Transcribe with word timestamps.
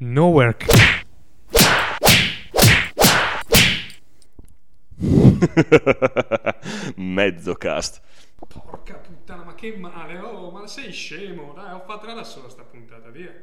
No 0.00 0.30
work. 0.30 0.64
Mezzocast. 6.96 8.00
Porca 8.46 8.94
puttana, 8.94 9.42
ma 9.42 9.54
che 9.56 9.76
male. 9.76 10.18
Oh, 10.20 10.52
ma 10.52 10.66
sei 10.68 10.92
scemo. 10.92 11.52
Dai, 11.52 11.72
ho 11.74 11.82
fatto 11.84 12.06
da 12.06 12.22
sola 12.22 12.48
sta 12.48 12.62
puntata, 12.62 13.10
via. 13.10 13.34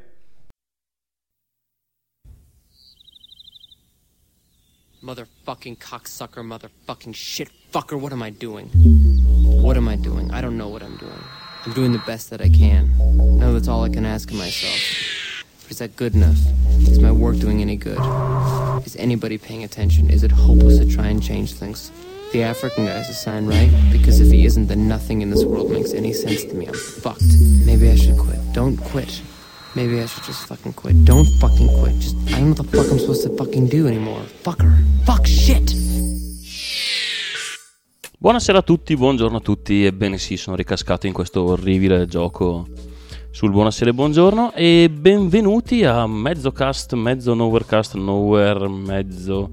Motherfucking 5.02 5.76
cocksucker, 5.76 6.42
motherfucking 6.42 7.12
shit 7.12 7.50
fucker, 7.70 8.00
what 8.00 8.12
am 8.12 8.22
I 8.22 8.30
doing? 8.30 8.70
What 9.62 9.76
am 9.76 9.88
I 9.88 9.96
doing? 9.96 10.30
I 10.32 10.40
don't 10.40 10.56
know 10.56 10.68
what 10.68 10.82
I'm 10.82 10.96
doing. 10.96 11.22
I'm 11.66 11.74
doing 11.74 11.92
the 11.92 12.02
best 12.06 12.30
that 12.30 12.40
I 12.40 12.48
can. 12.48 12.96
No, 13.38 13.52
that's 13.52 13.68
all 13.68 13.84
I 13.84 13.90
can 13.90 14.06
ask 14.06 14.30
of 14.30 14.38
myself. 14.38 15.25
Is 15.68 15.78
that 15.78 15.96
good 15.96 16.14
enough? 16.14 16.38
Is 16.86 17.00
my 17.00 17.10
work 17.10 17.38
doing 17.38 17.60
any 17.60 17.76
good? 17.76 17.98
Is 18.86 18.94
anybody 18.96 19.36
paying 19.36 19.64
attention? 19.64 20.10
Is 20.10 20.22
it 20.22 20.30
hopeless 20.30 20.78
to 20.78 20.86
try 20.86 21.08
and 21.08 21.20
change 21.20 21.54
things? 21.54 21.90
The 22.32 22.44
African 22.44 22.86
guy's 22.86 23.08
a 23.08 23.14
sign, 23.14 23.46
right? 23.46 23.70
Because 23.90 24.20
if 24.20 24.30
he 24.30 24.46
isn't, 24.46 24.68
then 24.68 24.86
nothing 24.86 25.22
in 25.22 25.30
this 25.30 25.44
world 25.44 25.70
makes 25.70 25.92
any 25.92 26.12
sense 26.12 26.44
to 26.44 26.54
me. 26.54 26.66
I'm 26.66 26.74
fucked. 26.74 27.22
Maybe 27.64 27.90
I 27.90 27.96
should 27.96 28.16
quit. 28.16 28.38
Don't 28.52 28.76
quit. 28.76 29.20
Maybe 29.74 30.00
I 30.00 30.06
should 30.06 30.22
just 30.22 30.46
fucking 30.46 30.74
quit. 30.74 31.04
Don't 31.04 31.26
fucking 31.40 31.68
quit. 31.80 31.98
Just, 31.98 32.16
I 32.28 32.38
don't 32.38 32.42
know 32.42 32.48
what 32.54 32.70
the 32.70 32.76
fuck 32.76 32.90
I'm 32.90 32.98
supposed 33.00 33.24
to 33.24 33.36
fucking 33.36 33.66
do 33.66 33.88
anymore. 33.88 34.22
Fucker. 34.44 34.72
Fuck 35.04 35.26
shit. 35.26 35.74
Buonasera 38.18 38.58
a 38.58 38.62
tutti, 38.62 38.96
buongiorno 38.96 39.38
a 39.38 39.40
tutti. 39.40 39.84
Ebbene 39.84 40.16
sì, 40.18 40.36
sono 40.36 40.56
ricascato 40.56 41.06
in 41.06 41.12
questo 41.12 41.42
orribile 41.42 42.06
gioco 42.06 42.66
sul 43.36 43.50
buonasera 43.50 43.90
e 43.90 43.92
buongiorno 43.92 44.54
e 44.54 44.88
benvenuti 44.90 45.84
a 45.84 46.06
mezzocast, 46.06 46.94
mezzo 46.94 47.34
nowherecast, 47.34 47.96
nowhere, 47.96 48.66
mezzo 48.66 49.50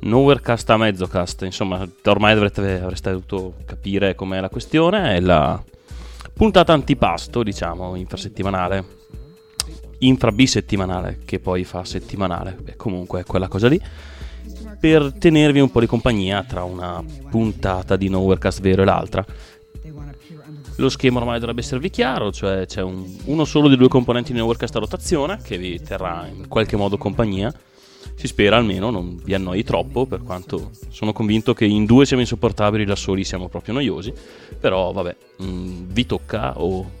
nowherecast 0.00 0.68
a 0.68 0.76
mezzocast. 0.76 1.40
Insomma, 1.44 1.88
ormai 2.04 2.34
dovrete, 2.34 2.78
avreste 2.78 3.10
dovuto 3.10 3.54
capire 3.64 4.14
com'è 4.14 4.38
la 4.38 4.50
questione. 4.50 5.16
È 5.16 5.20
la 5.20 5.58
puntata 6.34 6.74
antipasto, 6.74 7.42
diciamo, 7.42 7.94
infrasettimanale 7.94 8.84
infrabisettimanale 10.00 11.20
che 11.24 11.40
poi 11.40 11.64
fa 11.64 11.86
settimanale, 11.86 12.58
Beh, 12.60 12.76
comunque 12.76 13.20
è 13.20 13.24
quella 13.24 13.48
cosa 13.48 13.68
lì, 13.68 13.80
per 14.78 15.14
tenervi 15.18 15.60
un 15.60 15.70
po' 15.70 15.80
di 15.80 15.86
compagnia 15.86 16.42
tra 16.42 16.64
una 16.64 17.02
puntata 17.30 17.96
di 17.96 18.08
Nowherecast 18.08 18.60
vero 18.60 18.82
e 18.82 18.84
l'altra. 18.84 19.24
Lo 20.80 20.88
schema 20.88 21.18
ormai 21.18 21.38
dovrebbe 21.38 21.60
esservi 21.60 21.90
chiaro, 21.90 22.32
cioè 22.32 22.64
c'è 22.64 22.80
un, 22.80 23.04
uno 23.26 23.44
solo 23.44 23.68
dei 23.68 23.76
due 23.76 23.88
componenti 23.88 24.32
di 24.32 24.38
Nowherecast 24.38 24.76
a 24.76 24.78
rotazione 24.78 25.38
che 25.42 25.58
vi 25.58 25.78
terrà 25.82 26.26
in 26.26 26.48
qualche 26.48 26.76
modo 26.76 26.96
compagnia. 26.96 27.52
Si 28.14 28.26
spera 28.26 28.56
almeno 28.56 28.88
non 28.88 29.20
vi 29.22 29.34
annoi 29.34 29.62
troppo, 29.62 30.06
per 30.06 30.22
quanto 30.22 30.70
sono 30.88 31.12
convinto 31.12 31.52
che 31.52 31.66
in 31.66 31.84
due 31.84 32.06
siamo 32.06 32.22
insopportabili, 32.22 32.86
da 32.86 32.96
soli 32.96 33.24
siamo 33.24 33.48
proprio 33.48 33.74
noiosi. 33.74 34.10
Però 34.58 34.90
vabbè, 34.92 35.16
mh, 35.36 35.84
vi 35.88 36.06
tocca 36.06 36.58
o 36.58 36.98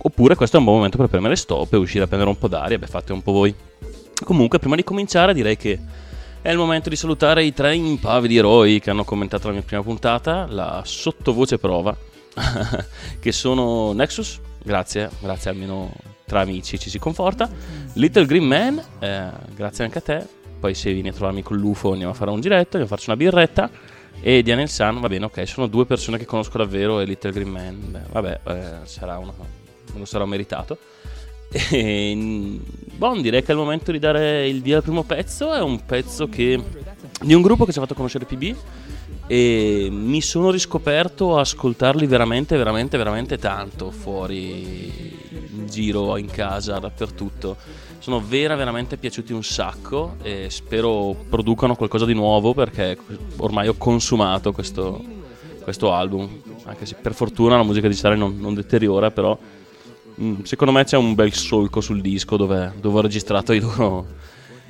Oppure 0.00 0.36
questo 0.36 0.56
è 0.56 0.58
un 0.60 0.64
buon 0.64 0.76
momento 0.76 0.96
per 0.96 1.08
premere 1.08 1.34
stop 1.34 1.72
e 1.72 1.76
uscire 1.76 2.04
a 2.04 2.06
prendere 2.06 2.30
un 2.30 2.38
po' 2.38 2.46
d'aria, 2.46 2.78
beh 2.78 2.86
fate 2.86 3.12
un 3.12 3.20
po' 3.20 3.32
voi. 3.32 3.52
Comunque, 4.22 4.60
prima 4.60 4.76
di 4.76 4.84
cominciare 4.84 5.34
direi 5.34 5.56
che 5.56 5.76
è 6.40 6.50
il 6.50 6.56
momento 6.56 6.88
di 6.88 6.94
salutare 6.94 7.42
i 7.42 7.52
tre 7.52 7.74
impavidi 7.74 8.36
eroi 8.36 8.78
che 8.78 8.90
hanno 8.90 9.02
commentato 9.02 9.48
la 9.48 9.54
mia 9.54 9.62
prima 9.62 9.82
puntata, 9.82 10.46
la 10.48 10.82
sottovoce 10.84 11.58
prova, 11.58 11.96
che 13.20 13.32
sono 13.32 13.92
Nexus, 13.92 14.40
grazie, 14.62 15.10
grazie 15.20 15.50
almeno 15.50 15.92
tra 16.24 16.40
amici 16.40 16.78
ci 16.78 16.90
si 16.90 16.98
conforta, 16.98 17.50
Little 17.94 18.26
Green 18.26 18.44
Man, 18.44 18.82
eh, 18.98 19.30
grazie 19.54 19.84
anche 19.84 19.98
a 19.98 20.02
te, 20.02 20.26
poi 20.60 20.74
se 20.74 20.92
vieni 20.92 21.08
a 21.08 21.12
trovarmi 21.12 21.42
con 21.42 21.56
l'UFO 21.56 21.92
andiamo 21.92 22.12
a 22.12 22.14
fare 22.14 22.30
un 22.30 22.40
giretto, 22.40 22.76
andiamo 22.76 22.86
a 22.86 22.88
farci 22.88 23.08
una 23.10 23.16
birretta, 23.16 23.70
e 24.20 24.42
Daniel 24.42 24.68
San, 24.68 25.00
va 25.00 25.08
bene, 25.08 25.24
ok, 25.26 25.46
sono 25.46 25.66
due 25.66 25.86
persone 25.86 26.18
che 26.18 26.26
conosco 26.26 26.58
davvero 26.58 27.00
e 27.00 27.04
Little 27.04 27.32
Green 27.32 27.48
Man, 27.48 27.90
beh, 27.90 28.00
vabbè, 28.10 28.40
eh, 28.44 28.86
sarà 28.86 29.18
una 29.18 29.32
me 29.92 29.98
lo 29.98 30.04
sarò 30.04 30.26
meritato. 30.26 30.78
E 31.50 32.60
bon, 32.94 33.22
direi 33.22 33.42
che 33.42 33.48
è 33.48 33.52
il 33.52 33.58
momento 33.58 33.90
di 33.90 33.98
dare 33.98 34.46
il 34.46 34.60
via 34.60 34.76
al 34.76 34.82
primo 34.82 35.02
pezzo. 35.02 35.52
È 35.52 35.60
un 35.60 35.84
pezzo 35.84 36.28
che, 36.28 36.62
di 37.22 37.34
un 37.34 37.42
gruppo 37.42 37.64
che 37.64 37.72
ci 37.72 37.78
ha 37.78 37.82
fatto 37.82 37.94
conoscere 37.94 38.24
PB. 38.24 38.56
E 39.28 39.88
mi 39.90 40.20
sono 40.20 40.50
riscoperto 40.50 41.36
a 41.36 41.40
ascoltarli 41.40 42.06
veramente, 42.06 42.56
veramente, 42.56 42.96
veramente 42.96 43.38
tanto 43.38 43.90
fuori 43.90 45.16
in 45.30 45.66
giro, 45.68 46.16
in 46.16 46.26
casa, 46.26 46.78
dappertutto. 46.78 47.56
Sono 47.98 48.20
vera, 48.26 48.56
veramente 48.56 48.96
piaciuti 48.96 49.32
un 49.32 49.44
sacco 49.44 50.16
e 50.22 50.46
spero 50.50 51.14
producano 51.28 51.76
qualcosa 51.76 52.06
di 52.06 52.14
nuovo 52.14 52.54
perché 52.54 52.96
ormai 53.36 53.68
ho 53.68 53.74
consumato 53.76 54.52
questo, 54.52 55.00
questo 55.62 55.92
album. 55.92 56.40
Anche 56.64 56.86
se 56.86 56.94
per 56.94 57.12
fortuna 57.14 57.56
la 57.56 57.62
musica 57.62 57.86
digitale 57.86 58.16
non, 58.16 58.38
non 58.40 58.54
deteriora, 58.54 59.10
però 59.10 59.38
Mm, 60.20 60.42
secondo 60.42 60.72
me 60.72 60.82
c'è 60.82 60.96
un 60.96 61.14
bel 61.14 61.32
solco 61.32 61.80
sul 61.80 62.00
disco 62.00 62.36
dove, 62.36 62.72
dove 62.80 62.98
ho 62.98 63.02
registrato 63.02 63.52
i 63.52 63.60
loro, 63.60 64.06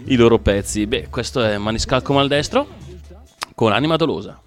i 0.05 0.17
loro 0.17 0.39
pezzi. 0.39 0.87
Beh, 0.87 1.09
questo 1.09 1.43
è 1.43 1.57
Maniscalco 1.57 2.13
Maldestro 2.13 2.67
con 3.55 3.73
Anima 3.73 3.97
Dolosa. 3.97 4.39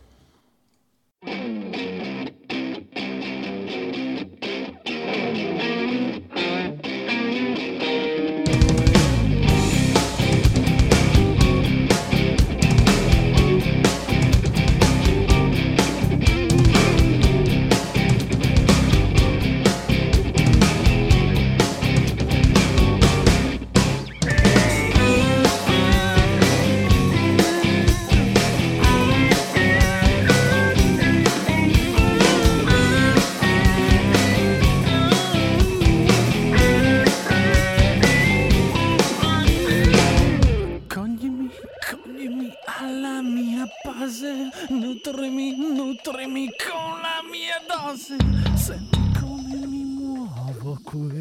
Coglimi, 40.93 41.49
coglimi 41.89 42.51
alla 42.65 43.21
mia 43.21 43.65
base, 43.81 44.49
nutrimi, 44.69 45.55
nutrimi 45.55 46.49
con 46.57 46.99
la 46.99 47.21
mia 47.31 47.61
dose. 47.65 48.17
Senti 48.57 48.99
come 49.17 49.55
mi 49.67 49.83
muovo 49.85 50.77
qui. 50.83 51.20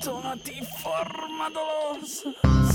sintomo 0.00 0.34
di 0.42 0.66
forma 0.78 1.50
dolosa. 1.50 2.69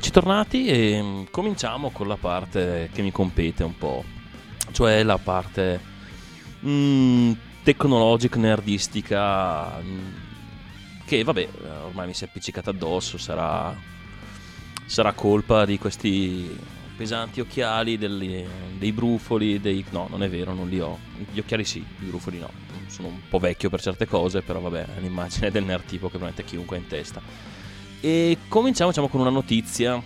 Eccoci 0.00 0.12
tornati 0.12 0.66
e 0.66 1.02
mm, 1.02 1.24
cominciamo 1.30 1.90
con 1.90 2.08
la 2.08 2.16
parte 2.16 2.88
che 2.90 3.02
mi 3.02 3.12
compete 3.12 3.64
un 3.64 3.76
po', 3.76 4.02
cioè 4.72 5.02
la 5.02 5.18
parte 5.18 5.78
mm, 6.64 7.32
tecnologica, 7.62 8.38
nerdistica, 8.38 9.78
mm, 9.78 10.12
che 11.04 11.22
vabbè, 11.22 11.48
ormai 11.84 12.06
mi 12.06 12.14
si 12.14 12.24
è 12.24 12.28
appiccicata 12.28 12.70
addosso, 12.70 13.18
sarà, 13.18 13.76
sarà 14.86 15.12
colpa 15.12 15.66
di 15.66 15.78
questi 15.78 16.58
pesanti 16.96 17.40
occhiali, 17.40 17.98
delle, 17.98 18.46
dei 18.78 18.92
brufoli, 18.92 19.60
dei... 19.60 19.84
no, 19.90 20.06
non 20.08 20.22
è 20.22 20.30
vero, 20.30 20.54
non 20.54 20.70
li 20.70 20.80
ho, 20.80 20.98
gli 21.30 21.40
occhiali 21.40 21.66
sì, 21.66 21.78
i 21.80 22.04
brufoli 22.06 22.38
no, 22.38 22.50
sono 22.86 23.08
un 23.08 23.20
po' 23.28 23.38
vecchio 23.38 23.68
per 23.68 23.82
certe 23.82 24.06
cose, 24.06 24.40
però 24.40 24.60
vabbè, 24.60 24.96
è 24.96 25.00
l'immagine 25.00 25.50
del 25.52 25.64
nerd 25.64 25.84
tipo 25.84 26.06
che 26.06 26.16
veramente 26.16 26.44
chiunque 26.44 26.78
ha 26.78 26.80
in 26.80 26.86
testa. 26.86 27.59
E 28.00 28.38
cominciamo 28.48 28.88
diciamo, 28.90 29.08
con 29.08 29.20
una 29.20 29.30
notizia 29.30 30.02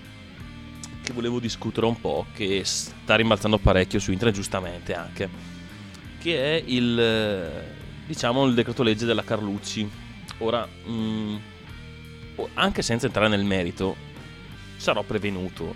che 1.02 1.12
volevo 1.12 1.38
discutere 1.38 1.86
un 1.86 2.00
po', 2.00 2.26
che 2.34 2.62
sta 2.64 3.14
rimbalzando 3.14 3.58
parecchio 3.58 4.00
su 4.00 4.10
internet, 4.10 4.34
giustamente 4.34 4.94
anche, 4.94 5.28
che 6.18 6.56
è 6.56 6.62
il, 6.66 7.62
diciamo, 8.06 8.46
il 8.46 8.54
decreto 8.54 8.82
legge 8.82 9.04
della 9.04 9.22
Carlucci. 9.22 9.88
Ora, 10.38 10.66
mh, 10.66 10.90
mm, 10.90 11.36
anche 12.54 12.82
senza 12.82 13.06
entrare 13.06 13.28
nel 13.28 13.44
merito, 13.44 13.94
sarò 14.76 15.02
prevenuto, 15.02 15.74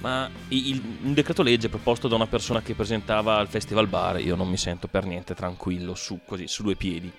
ma 0.00 0.30
il, 0.48 0.80
un 1.02 1.14
decreto 1.14 1.42
legge 1.42 1.68
proposto 1.68 2.06
da 2.06 2.14
una 2.14 2.26
persona 2.26 2.62
che 2.62 2.74
presentava 2.74 3.38
al 3.38 3.48
Festival 3.48 3.88
Bar, 3.88 4.20
io 4.20 4.36
non 4.36 4.48
mi 4.48 4.56
sento 4.56 4.86
per 4.86 5.04
niente 5.04 5.34
tranquillo 5.34 5.94
su, 5.94 6.20
così, 6.24 6.46
su 6.46 6.62
due 6.62 6.76
piedi. 6.76 7.10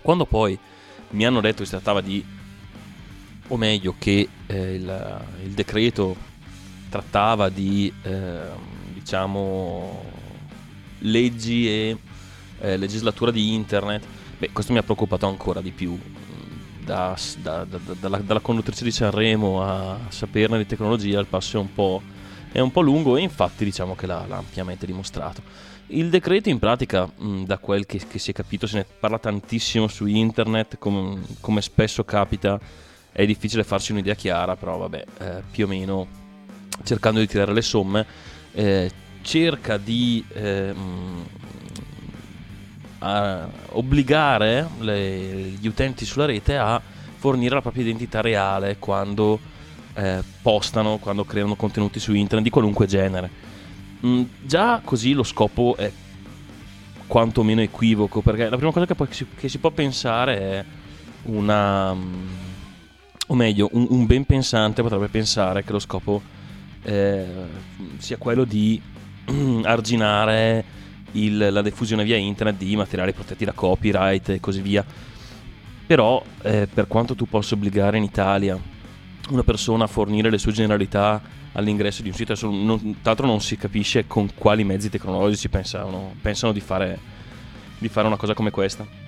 Quando 0.00 0.24
poi 0.26 0.56
mi 1.10 1.26
hanno 1.26 1.40
detto 1.40 1.58
che 1.58 1.64
si 1.64 1.70
trattava 1.70 2.00
di 2.00 2.24
o 3.48 3.56
meglio 3.56 3.94
che 3.98 4.28
eh, 4.46 4.74
il, 4.74 5.26
il, 5.44 5.50
decreto 5.50 6.16
trattava 6.88 7.48
di 7.48 7.92
eh, 8.02 8.40
diciamo 8.94 10.04
leggi 10.98 11.68
e 11.68 11.96
eh, 12.60 12.76
legislatura 12.76 13.30
di 13.30 13.54
internet 13.54 14.04
beh 14.38 14.50
questo 14.52 14.72
mi 14.72 14.78
ha 14.78 14.82
preoccupato 14.82 15.26
ancora 15.26 15.60
di 15.60 15.70
più 15.70 15.98
da, 16.84 17.16
da, 17.40 17.64
da, 17.64 17.78
dalla, 17.98 18.18
dalla, 18.18 18.40
conduttrice 18.40 18.84
di 18.84 18.90
Sanremo 18.90 19.62
a 19.62 19.98
saperne 20.08 20.58
di 20.58 20.66
tecnologia 20.66 21.20
il 21.20 21.26
passo 21.26 21.56
è 21.56 21.60
un 21.60 21.72
po', 21.72 22.02
è 22.50 22.60
un 22.60 22.70
po 22.70 22.80
lungo 22.80 23.16
e 23.16 23.22
infatti 23.22 23.64
diciamo 23.64 23.94
che 23.94 24.06
l'ha, 24.06 24.24
l'ha 24.26 24.36
ampiamente 24.36 24.86
dimostrato. 24.86 25.42
Il 25.88 26.08
decreto 26.08 26.48
in 26.48 26.58
pratica, 26.58 27.04
mh, 27.04 27.44
da 27.44 27.58
quel 27.58 27.86
che, 27.86 28.00
che, 28.08 28.18
si 28.18 28.30
è 28.30 28.34
capito, 28.34 28.66
se 28.66 28.78
ne 28.78 28.86
parla 28.98 29.18
tantissimo 29.18 29.88
su 29.88 30.06
internet, 30.06 30.78
come, 30.78 31.20
come 31.40 31.60
spesso 31.60 32.02
capita 32.04 32.58
è 33.12 33.26
difficile 33.26 33.62
farsi 33.62 33.92
un'idea 33.92 34.14
chiara, 34.14 34.56
però 34.56 34.78
vabbè, 34.78 35.04
eh, 35.18 35.42
più 35.50 35.66
o 35.66 35.68
meno 35.68 36.06
cercando 36.82 37.20
di 37.20 37.26
tirare 37.26 37.52
le 37.52 37.62
somme, 37.62 38.06
eh, 38.52 38.90
cerca 39.20 39.76
di 39.76 40.24
eh, 40.32 40.74
obbligare 43.70 44.68
le, 44.78 45.54
gli 45.58 45.66
utenti 45.66 46.04
sulla 46.04 46.24
rete 46.24 46.56
a 46.56 46.80
fornire 47.16 47.54
la 47.54 47.60
propria 47.60 47.82
identità 47.82 48.20
reale 48.20 48.76
quando 48.78 49.38
eh, 49.94 50.22
postano, 50.40 50.98
quando 50.98 51.24
creano 51.24 51.54
contenuti 51.54 52.00
su 52.00 52.14
internet 52.14 52.44
di 52.44 52.50
qualunque 52.50 52.86
genere. 52.86 53.30
Mm, 54.04 54.22
già 54.42 54.80
così 54.84 55.12
lo 55.12 55.22
scopo 55.22 55.76
è 55.76 55.90
quantomeno 57.06 57.60
equivoco, 57.60 58.22
perché 58.22 58.48
la 58.48 58.56
prima 58.56 58.72
cosa 58.72 58.86
che, 58.86 58.94
poi, 58.94 59.08
che, 59.08 59.14
si, 59.14 59.26
che 59.36 59.48
si 59.48 59.58
può 59.58 59.70
pensare 59.70 60.38
è 60.38 60.64
una 61.24 61.94
o 63.28 63.34
meglio, 63.34 63.68
un, 63.72 63.86
un 63.88 64.06
ben 64.06 64.24
pensante 64.24 64.82
potrebbe 64.82 65.08
pensare 65.08 65.64
che 65.64 65.72
lo 65.72 65.78
scopo 65.78 66.20
eh, 66.82 67.26
sia 67.98 68.16
quello 68.16 68.44
di 68.44 68.80
arginare 69.62 70.64
il, 71.12 71.48
la 71.50 71.62
diffusione 71.62 72.04
via 72.04 72.16
internet 72.16 72.56
di 72.58 72.76
materiali 72.76 73.12
protetti 73.12 73.44
da 73.44 73.52
copyright 73.52 74.30
e 74.30 74.40
così 74.40 74.60
via. 74.60 74.84
Però, 75.86 76.22
eh, 76.42 76.68
per 76.72 76.86
quanto 76.86 77.14
tu 77.14 77.26
possa 77.26 77.54
obbligare 77.54 77.96
in 77.96 78.02
Italia 78.02 78.58
una 79.30 79.42
persona 79.42 79.84
a 79.84 79.88
fornire 79.88 80.30
le 80.30 80.38
sue 80.38 80.52
generalità 80.52 81.20
all'ingresso 81.52 82.02
di 82.02 82.08
un 82.08 82.14
sito, 82.14 82.34
non, 82.50 82.78
tra 82.78 82.90
l'altro 83.02 83.26
non 83.26 83.40
si 83.40 83.56
capisce 83.56 84.06
con 84.06 84.30
quali 84.34 84.64
mezzi 84.64 84.88
tecnologici 84.88 85.48
pensano, 85.48 86.14
pensano 86.20 86.52
di, 86.52 86.60
fare, 86.60 86.98
di 87.78 87.88
fare 87.88 88.06
una 88.06 88.16
cosa 88.16 88.34
come 88.34 88.50
questa. 88.50 89.01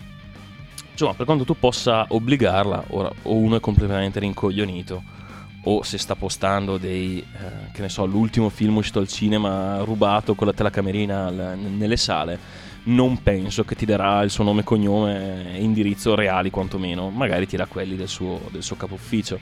Insomma, 0.94 1.14
per 1.14 1.26
quanto 1.26 1.42
tu 1.44 1.58
possa 1.58 2.06
obbligarla, 2.08 2.84
ora 2.90 3.10
o 3.22 3.34
uno 3.34 3.56
è 3.56 3.60
completamente 3.60 4.20
rincoglionito, 4.20 5.02
o 5.64 5.82
se 5.82 5.98
sta 5.98 6.14
postando 6.14 6.76
dei, 6.78 7.18
eh, 7.18 7.72
che 7.72 7.80
ne 7.80 7.88
so, 7.88 8.06
l'ultimo 8.06 8.48
film 8.48 8.76
uscito 8.76 9.00
al 9.00 9.08
cinema 9.08 9.78
rubato 9.78 10.36
con 10.36 10.46
la 10.46 10.52
telecamerina 10.52 11.26
al, 11.26 11.58
nelle 11.58 11.96
sale, 11.96 12.38
non 12.84 13.20
penso 13.24 13.64
che 13.64 13.74
ti 13.74 13.84
darà 13.84 14.22
il 14.22 14.30
suo 14.30 14.44
nome, 14.44 14.62
cognome 14.62 15.56
e 15.56 15.62
indirizzo 15.64 16.14
reali 16.14 16.50
quantomeno, 16.50 17.10
magari 17.10 17.48
ti 17.48 17.56
darà 17.56 17.68
quelli 17.68 17.96
del 17.96 18.06
suo, 18.08 18.42
del 18.52 18.62
suo 18.62 18.76
capo 18.76 18.94
ufficio. 18.94 19.36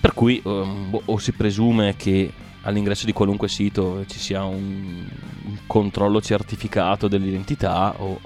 Per 0.00 0.14
cui 0.14 0.40
um, 0.42 0.98
o 1.04 1.18
si 1.18 1.30
presume 1.30 1.94
che 1.94 2.28
all'ingresso 2.62 3.06
di 3.06 3.12
qualunque 3.12 3.46
sito 3.46 4.04
ci 4.06 4.18
sia 4.18 4.42
un, 4.42 5.06
un 5.44 5.58
controllo 5.68 6.20
certificato 6.20 7.06
dell'identità 7.06 7.94
o 7.98 8.18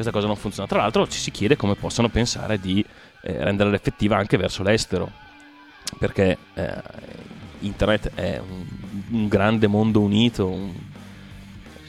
questa 0.00 0.12
cosa 0.12 0.26
non 0.26 0.36
funziona. 0.36 0.68
Tra 0.68 0.78
l'altro 0.78 1.06
ci 1.06 1.18
si 1.18 1.30
chiede 1.30 1.56
come 1.56 1.74
possano 1.74 2.08
pensare 2.08 2.58
di 2.58 2.84
eh, 3.22 3.44
renderla 3.44 3.74
effettiva 3.74 4.16
anche 4.16 4.38
verso 4.38 4.62
l'estero, 4.62 5.10
perché 5.98 6.38
eh, 6.54 6.82
internet 7.60 8.12
è 8.14 8.38
un, 8.38 8.64
un, 9.10 9.28
grande 9.28 9.66
mondo 9.66 10.00
unito. 10.00 10.46
Un... 10.46 10.72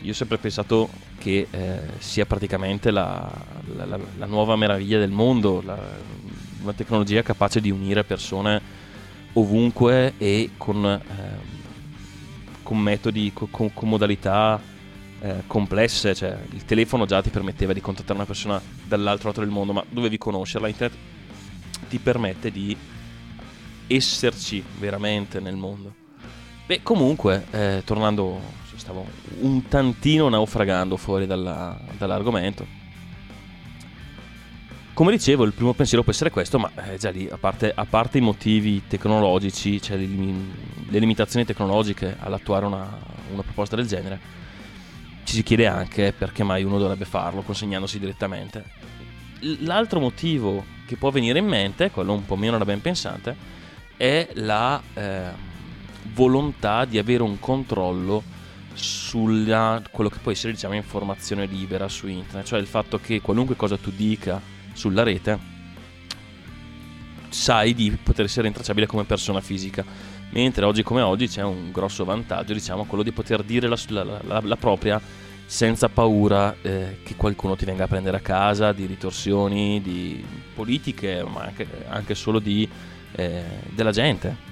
Io 0.02 0.12
ho 0.12 0.16
sempre 0.16 0.38
pensato 0.38 0.90
che 1.18 1.48
eh, 1.50 1.80
sia 2.00 2.26
praticamente 2.26 2.92
la, 2.92 3.32
la, 3.76 3.86
la, 3.86 4.00
la, 4.18 4.26
nuova 4.26 4.58
meraviglia 4.58 5.00
del 5.00 5.12
mondo, 5.12 5.64
una 5.64 6.74
tecnologia 6.74 7.22
capace 7.22 7.62
di 7.62 7.72
unire 7.72 8.04
persone 8.04 8.80
ovunque 9.34 10.16
e 10.18 10.50
con, 10.58 10.84
ehm, 10.84 11.00
con 12.62 12.78
metodi, 12.78 13.32
con, 13.34 13.74
con 13.74 13.88
modalità 13.88 14.71
eh, 15.22 15.44
complesse, 15.48 16.16
cioè 16.16 16.38
il 16.52 16.66
telefono 16.66 17.06
già 17.06 17.22
ti 17.22 17.30
permetteva 17.30 17.74
di 17.74 17.82
contattare 17.82 18.16
una 18.16 18.26
persona 18.26 18.62
dall'altro 18.84 19.30
lato 19.30 19.42
del 19.42 19.50
mondo, 19.50 19.74
ma 19.74 19.84
dovevi 19.88 20.18
conoscerla, 20.18 20.68
internet 20.68 20.98
ti 21.88 22.00
permette 22.00 22.52
di 22.52 22.76
esserci 23.88 24.64
veramente 24.80 25.40
nel 25.40 25.56
mondo. 25.56 25.94
Beh, 26.66 26.82
comunque, 26.84 27.46
eh, 27.52 27.82
tornando, 27.86 28.40
stavo 28.76 29.06
un 29.42 29.68
tantino 29.68 30.30
naufragando 30.30 30.98
fuori 30.98 31.26
dalla, 31.26 31.78
dall'argomento. 31.98 32.80
Come 34.94 35.12
dicevo, 35.12 35.44
il 35.44 35.54
primo 35.54 35.74
pensiero 35.74 36.04
può 36.04 36.12
essere 36.12 36.30
questo, 36.30 36.60
ma 36.60 36.72
eh, 36.76 36.98
già 36.98 37.10
lì, 37.10 37.28
a 37.30 37.38
parte, 37.38 37.72
a 37.74 37.86
parte, 37.86 38.18
i 38.18 38.22
motivi 38.22 38.84
tecnologici, 38.88 39.82
cioè 39.82 39.98
le, 39.98 40.08
le 40.88 41.00
limitazioni 41.00 41.46
tecnologiche 41.46 42.16
all'attuare 42.20 42.66
una, 42.66 43.00
una 43.32 43.42
proposta 43.42 43.76
del 43.76 43.88
genere, 43.88 44.40
ci 45.24 45.36
si 45.36 45.44
chiede 45.44 45.68
anche 45.68 46.14
perché 46.14 46.44
mai 46.44 46.64
uno 46.64 46.78
dovrebbe 46.78 47.06
farlo 47.06 47.42
consegnandosi 47.42 48.00
direttamente. 48.00 48.64
L'altro 49.60 50.00
motivo 50.00 50.64
che 50.86 50.98
può 50.98 51.10
venire 51.10 51.40
in 51.40 51.46
mente, 51.46 51.90
quello 51.90 52.14
un 52.14 52.26
po' 52.26 52.36
meno 52.36 52.58
da 52.58 52.66
ben 52.66 52.82
pensante, 52.82 53.36
è 53.98 54.30
la 54.34 54.82
eh, 54.94 55.30
volontà 56.14 56.86
di 56.86 56.98
avere 56.98 57.24
un 57.24 57.40
controllo 57.40 58.40
sulla 58.74 59.82
quello 59.92 60.10
che 60.10 60.20
può 60.20 60.32
essere 60.32 60.54
diciamo 60.54 60.74
informazione 60.74 61.46
libera 61.46 61.88
su 61.88 62.08
internet, 62.08 62.46
cioè 62.46 62.60
il 62.60 62.68
fatto 62.68 63.00
che 63.00 63.22
qualunque 63.22 63.56
cosa 63.56 63.78
tu 63.78 63.92
dica 63.92 64.42
sulla 64.74 65.04
rete 65.04 65.60
sai 67.30 67.74
di 67.74 67.92
poter 67.92 68.26
essere 68.26 68.44
rintracciabile 68.44 68.86
come 68.86 69.04
persona 69.04 69.42
fisica 69.42 69.86
mentre 70.32 70.66
oggi 70.66 70.84
come 70.84 71.02
oggi 71.02 71.28
c'è 71.28 71.44
un 71.44 71.72
grosso 71.72 72.04
vantaggio, 72.06 72.54
diciamo, 72.54 72.86
quello 72.86 73.04
di 73.04 73.12
poter 73.12 73.44
dire 73.44 73.68
la, 73.68 73.78
la, 73.88 74.42
la, 74.42 74.56
propria 74.56 75.00
senza 75.46 75.90
paura 75.90 76.56
eh, 76.62 77.00
che 77.04 77.16
qualcuno 77.16 77.56
ti 77.56 77.66
venga 77.66 77.84
a 77.84 77.88
prendere 77.88 78.18
a 78.18 78.22
casa 78.22 78.72
di 78.72 78.86
ritorsioni, 78.86 79.82
di 79.82 80.24
politiche, 80.54 81.24
ma 81.24 81.42
anche, 81.42 81.68
anche 81.90 82.16
solo 82.16 82.40
di, 82.40 82.68
eh, 83.14 83.44
della 83.70 83.92
gente. 83.92 84.50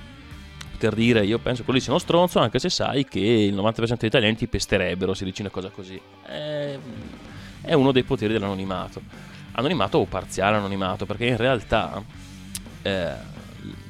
Poter 0.72 0.94
dire 0.94 1.26
io 1.26 1.40
penso 1.40 1.60
che 1.60 1.64
quello 1.64 1.80
lì 1.80 1.84
sia 1.84 1.94
uno 1.94 2.02
stronzo, 2.02 2.40
anche 2.40 2.60
se 2.60 2.70
sai 2.70 3.06
che 3.06 3.20
il 3.20 3.56
90% 3.56 3.98
degli 3.98 4.06
italiani 4.06 4.36
ti 4.36 4.48
pesterebbero 4.48 5.14
se 5.14 5.24
dici 5.24 5.42
una 5.42 5.50
cosa 5.50 5.70
così. 5.70 6.00
È, 6.26 6.78
è 7.62 7.74
uno 7.74 7.92
dei 7.92 8.04
poteri 8.04 8.34
dell'anonimato. 8.34 9.02
Anonimato 9.54 9.98
o 10.00 10.06
parziale 10.06 10.58
anonimato, 10.58 11.06
perché 11.06 11.26
in 11.26 11.38
realtà 11.38 12.02
eh, 12.82 13.14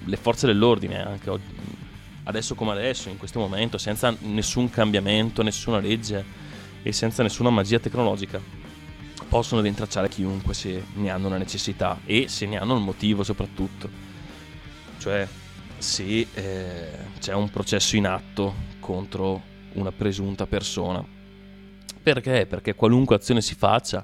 le 0.05 0.17
forze 0.17 0.47
dell'ordine, 0.47 1.03
anche 1.03 1.29
oggi, 1.29 1.43
adesso 2.29 2.55
come 2.55 2.71
adesso, 2.71 3.09
in 3.09 3.17
questo 3.17 3.39
momento, 3.39 3.77
senza 3.77 4.15
nessun 4.19 4.69
cambiamento, 4.69 5.41
nessuna 5.41 5.79
legge 5.79 6.23
e 6.83 6.91
senza 6.93 7.23
nessuna 7.23 7.49
magia 7.49 7.79
tecnologica, 7.79 8.39
possono 9.27 9.61
rintracciare 9.61 10.09
chiunque 10.09 10.53
se 10.53 10.83
ne 10.93 11.09
hanno 11.09 11.27
una 11.27 11.37
necessità 11.37 11.99
e 12.05 12.27
se 12.27 12.45
ne 12.45 12.57
hanno 12.57 12.75
un 12.75 12.83
motivo 12.83 13.23
soprattutto. 13.23 13.89
Cioè, 14.99 15.27
se 15.77 16.27
eh, 16.33 16.89
c'è 17.19 17.33
un 17.33 17.49
processo 17.49 17.95
in 17.95 18.05
atto 18.05 18.53
contro 18.79 19.41
una 19.73 19.91
presunta 19.91 20.45
persona. 20.45 21.03
Perché? 22.01 22.45
Perché 22.45 22.75
qualunque 22.75 23.15
azione 23.15 23.41
si 23.41 23.55
faccia, 23.55 24.03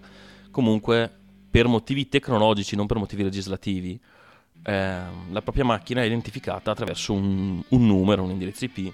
comunque 0.50 1.12
per 1.50 1.68
motivi 1.68 2.10
tecnologici, 2.10 2.76
non 2.76 2.88
per 2.88 2.98
motivi 2.98 3.24
legislativi, 3.24 4.00
eh, 4.68 5.00
la 5.30 5.42
propria 5.44 5.64
macchina 5.64 6.02
è 6.02 6.06
identificata 6.06 6.72
attraverso 6.72 7.14
un, 7.14 7.62
un, 7.68 7.86
numero, 7.86 8.24
un 8.24 8.32
indirizzo 8.32 8.66
IP, 8.66 8.92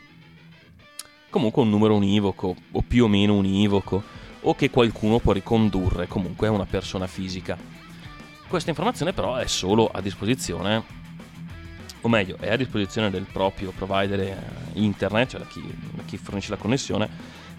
comunque 1.29 1.61
un 1.61 1.69
numero 1.69 1.95
univoco 1.95 2.53
o 2.71 2.81
più 2.81 3.05
o 3.05 3.07
meno 3.07 3.35
univoco, 3.35 4.03
o 4.41 4.53
che 4.53 4.69
qualcuno 4.69 5.19
può 5.19 5.31
ricondurre 5.31 6.07
comunque 6.07 6.47
a 6.47 6.51
una 6.51 6.65
persona 6.65 7.07
fisica. 7.07 7.57
Questa 8.47 8.69
informazione 8.69 9.13
però 9.13 9.35
è 9.35 9.47
solo 9.47 9.87
a 9.87 10.01
disposizione, 10.01 10.83
o 12.01 12.09
meglio, 12.09 12.35
è 12.37 12.51
a 12.51 12.57
disposizione 12.57 13.09
del 13.09 13.27
proprio 13.31 13.71
provider 13.71 14.19
eh, 14.19 14.37
internet, 14.73 15.29
cioè 15.29 15.39
da 15.39 15.45
chi, 15.45 15.63
da 15.93 16.03
chi 16.03 16.17
fornisce 16.17 16.49
la 16.49 16.57
connessione, 16.57 17.09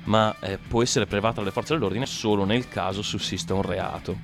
ma 0.04 0.34
eh, 0.40 0.58
può 0.58 0.82
essere 0.82 1.06
privata 1.06 1.40
dalle 1.40 1.52
forze 1.52 1.72
dell'ordine 1.72 2.04
solo 2.04 2.44
nel 2.44 2.68
caso 2.68 3.00
sussista 3.00 3.54
un 3.54 3.62
reato. 3.62 4.18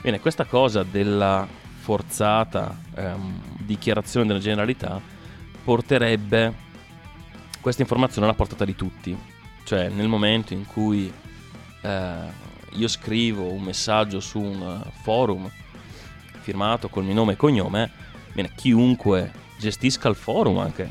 Bene, 0.00 0.20
questa 0.20 0.44
cosa 0.44 0.84
della 0.84 1.64
forzata 1.86 2.76
ehm, 2.96 3.40
dichiarazione 3.58 4.26
della 4.26 4.40
generalità 4.40 5.00
porterebbe 5.62 6.52
questa 7.60 7.82
informazione 7.82 8.26
alla 8.26 8.34
portata 8.34 8.64
di 8.64 8.74
tutti. 8.74 9.16
Cioè, 9.62 9.88
nel 9.90 10.08
momento 10.08 10.52
in 10.52 10.66
cui 10.66 11.12
eh, 11.82 12.16
io 12.70 12.88
scrivo 12.88 13.52
un 13.52 13.62
messaggio 13.62 14.18
su 14.18 14.40
un 14.40 14.82
forum 15.02 15.48
firmato 16.40 16.88
col 16.88 17.04
mio 17.04 17.14
nome 17.14 17.34
e 17.34 17.36
cognome, 17.36 17.90
bene, 18.32 18.50
chiunque 18.56 19.30
gestisca 19.58 20.08
il 20.08 20.14
forum, 20.14 20.58
anche, 20.58 20.90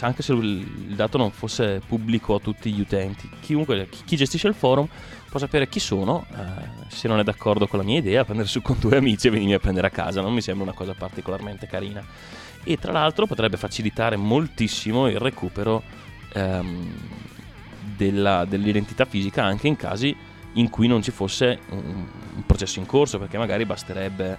anche 0.00 0.22
se 0.22 0.32
il 0.32 0.94
dato 0.94 1.18
non 1.18 1.30
fosse 1.30 1.80
pubblico 1.86 2.34
a 2.34 2.40
tutti 2.40 2.72
gli 2.72 2.80
utenti, 2.80 3.28
chiunque, 3.40 3.88
chi 3.88 4.16
gestisce 4.16 4.48
il 4.48 4.54
forum 4.54 4.86
può 5.28 5.38
sapere 5.40 5.68
chi 5.68 5.80
sono, 5.80 6.24
eh, 6.30 6.86
se 6.88 7.08
non 7.08 7.18
è 7.18 7.24
d'accordo 7.24 7.66
con 7.66 7.80
la 7.80 7.84
mia 7.84 7.98
idea, 7.98 8.24
prendere 8.24 8.48
su 8.48 8.62
con 8.62 8.76
due 8.78 8.96
amici 8.96 9.26
e 9.26 9.30
venirmi 9.30 9.54
a 9.54 9.58
prendere 9.58 9.88
a 9.88 9.90
casa, 9.90 10.20
non 10.20 10.32
mi 10.32 10.40
sembra 10.40 10.64
una 10.64 10.74
cosa 10.74 10.94
particolarmente 10.94 11.66
carina. 11.66 12.04
E 12.62 12.78
tra 12.78 12.92
l'altro 12.92 13.26
potrebbe 13.26 13.56
facilitare 13.56 14.16
moltissimo 14.16 15.08
il 15.08 15.18
recupero 15.18 15.82
ehm, 16.32 16.92
della, 17.96 18.44
dell'identità 18.44 19.04
fisica 19.04 19.44
anche 19.44 19.66
in 19.66 19.76
casi 19.76 20.16
in 20.54 20.70
cui 20.70 20.86
non 20.86 21.02
ci 21.02 21.10
fosse 21.10 21.58
un, 21.70 22.06
un 22.36 22.46
processo 22.46 22.78
in 22.78 22.86
corso, 22.86 23.18
perché 23.18 23.36
magari 23.36 23.66
basterebbe 23.66 24.38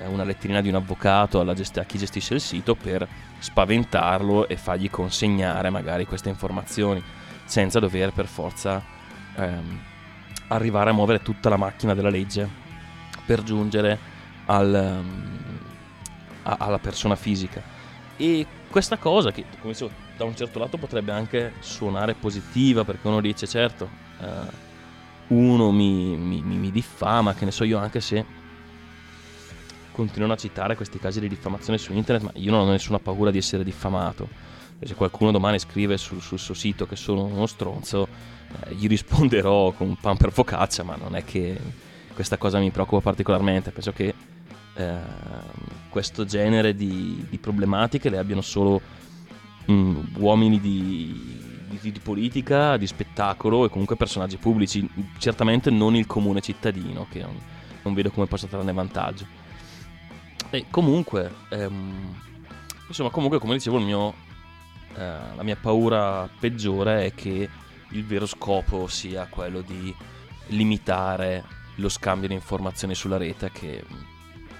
eh, 0.00 0.06
una 0.06 0.24
letterina 0.24 0.60
di 0.60 0.68
un 0.68 0.76
avvocato 0.76 1.44
gest- 1.54 1.78
a 1.78 1.84
chi 1.84 1.98
gestisce 1.98 2.34
il 2.34 2.40
sito 2.40 2.74
per 2.74 3.06
spaventarlo 3.38 4.48
e 4.48 4.56
fargli 4.56 4.88
consegnare 4.88 5.70
magari 5.70 6.06
queste 6.06 6.28
informazioni 6.28 7.02
senza 7.44 7.80
dover 7.80 8.12
per 8.12 8.26
forza 8.26 8.82
ehm, 9.36 9.80
arrivare 10.48 10.90
a 10.90 10.92
muovere 10.92 11.22
tutta 11.22 11.48
la 11.48 11.56
macchina 11.56 11.94
della 11.94 12.10
legge 12.10 12.48
per 13.24 13.42
giungere 13.42 13.98
al, 14.46 15.00
um, 15.02 15.58
a- 16.42 16.56
alla 16.58 16.78
persona 16.78 17.16
fisica. 17.16 17.62
E 18.16 18.46
questa 18.68 18.96
cosa 18.96 19.32
che, 19.32 19.44
come 19.60 19.72
dicevo, 19.72 19.90
da 20.16 20.24
un 20.24 20.36
certo 20.36 20.58
lato 20.58 20.76
potrebbe 20.76 21.12
anche 21.12 21.54
suonare 21.60 22.14
positiva 22.14 22.84
perché 22.84 23.06
uno 23.08 23.20
dice 23.20 23.46
certo, 23.46 23.88
eh, 24.20 24.70
uno 25.28 25.70
mi, 25.70 26.16
mi, 26.16 26.40
mi 26.42 26.70
diffama, 26.70 27.34
che 27.34 27.44
ne 27.44 27.50
so 27.50 27.64
io, 27.64 27.78
anche 27.78 28.00
se 28.00 28.24
continuano 29.92 30.32
a 30.32 30.36
citare 30.36 30.74
questi 30.74 30.98
casi 30.98 31.20
di 31.20 31.28
diffamazione 31.28 31.78
su 31.78 31.92
internet, 31.92 32.24
ma 32.24 32.30
io 32.34 32.50
non 32.50 32.66
ho 32.66 32.70
nessuna 32.70 32.98
paura 32.98 33.30
di 33.30 33.38
essere 33.38 33.62
diffamato. 33.62 34.28
Se 34.82 34.94
qualcuno 34.94 35.30
domani 35.30 35.60
scrive 35.60 35.96
sul, 35.96 36.20
sul 36.20 36.40
suo 36.40 36.54
sito 36.54 36.86
che 36.86 36.96
sono 36.96 37.24
uno 37.24 37.46
stronzo, 37.46 38.08
eh, 38.64 38.74
gli 38.74 38.88
risponderò 38.88 39.70
con 39.72 39.88
un 39.88 39.96
pan 39.96 40.16
per 40.16 40.32
focaccia, 40.32 40.82
ma 40.82 40.96
non 40.96 41.14
è 41.14 41.24
che 41.24 41.56
questa 42.12 42.36
cosa 42.36 42.58
mi 42.58 42.70
preoccupa 42.70 43.02
particolarmente. 43.02 43.70
Penso 43.70 43.92
che 43.92 44.12
eh, 44.74 44.96
questo 45.88 46.24
genere 46.24 46.74
di, 46.74 47.24
di, 47.28 47.38
problematiche 47.38 48.08
le 48.08 48.18
abbiano 48.18 48.40
solo 48.40 48.80
mh, 49.66 49.72
mm, 49.72 49.96
uomini 50.16 50.58
di, 50.58 51.76
di, 51.80 51.92
di, 51.92 52.00
politica, 52.00 52.76
di 52.76 52.86
spettacolo 52.86 53.64
e 53.64 53.68
comunque 53.68 53.96
personaggi 53.96 54.36
pubblici, 54.36 54.88
certamente 55.18 55.70
non 55.70 55.94
il 55.94 56.06
comune 56.06 56.40
cittadino, 56.40 57.06
che 57.10 57.20
non, 57.20 57.38
non 57.82 57.94
vedo 57.94 58.10
come 58.10 58.26
possa 58.26 58.46
trarne 58.46 58.72
vantaggio. 58.72 59.41
E 60.54 60.66
comunque, 60.68 61.32
ehm, 61.48 62.14
insomma, 62.86 63.08
comunque, 63.08 63.38
come 63.38 63.54
dicevo, 63.54 63.78
mio, 63.78 64.12
eh, 64.94 65.34
la 65.34 65.42
mia 65.42 65.56
paura 65.56 66.28
peggiore 66.38 67.06
è 67.06 67.14
che 67.14 67.48
il 67.88 68.04
vero 68.04 68.26
scopo 68.26 68.86
sia 68.86 69.26
quello 69.30 69.62
di 69.62 69.94
limitare 70.48 71.42
lo 71.76 71.88
scambio 71.88 72.28
di 72.28 72.34
informazioni 72.34 72.94
sulla 72.94 73.16
rete, 73.16 73.50
che 73.50 73.82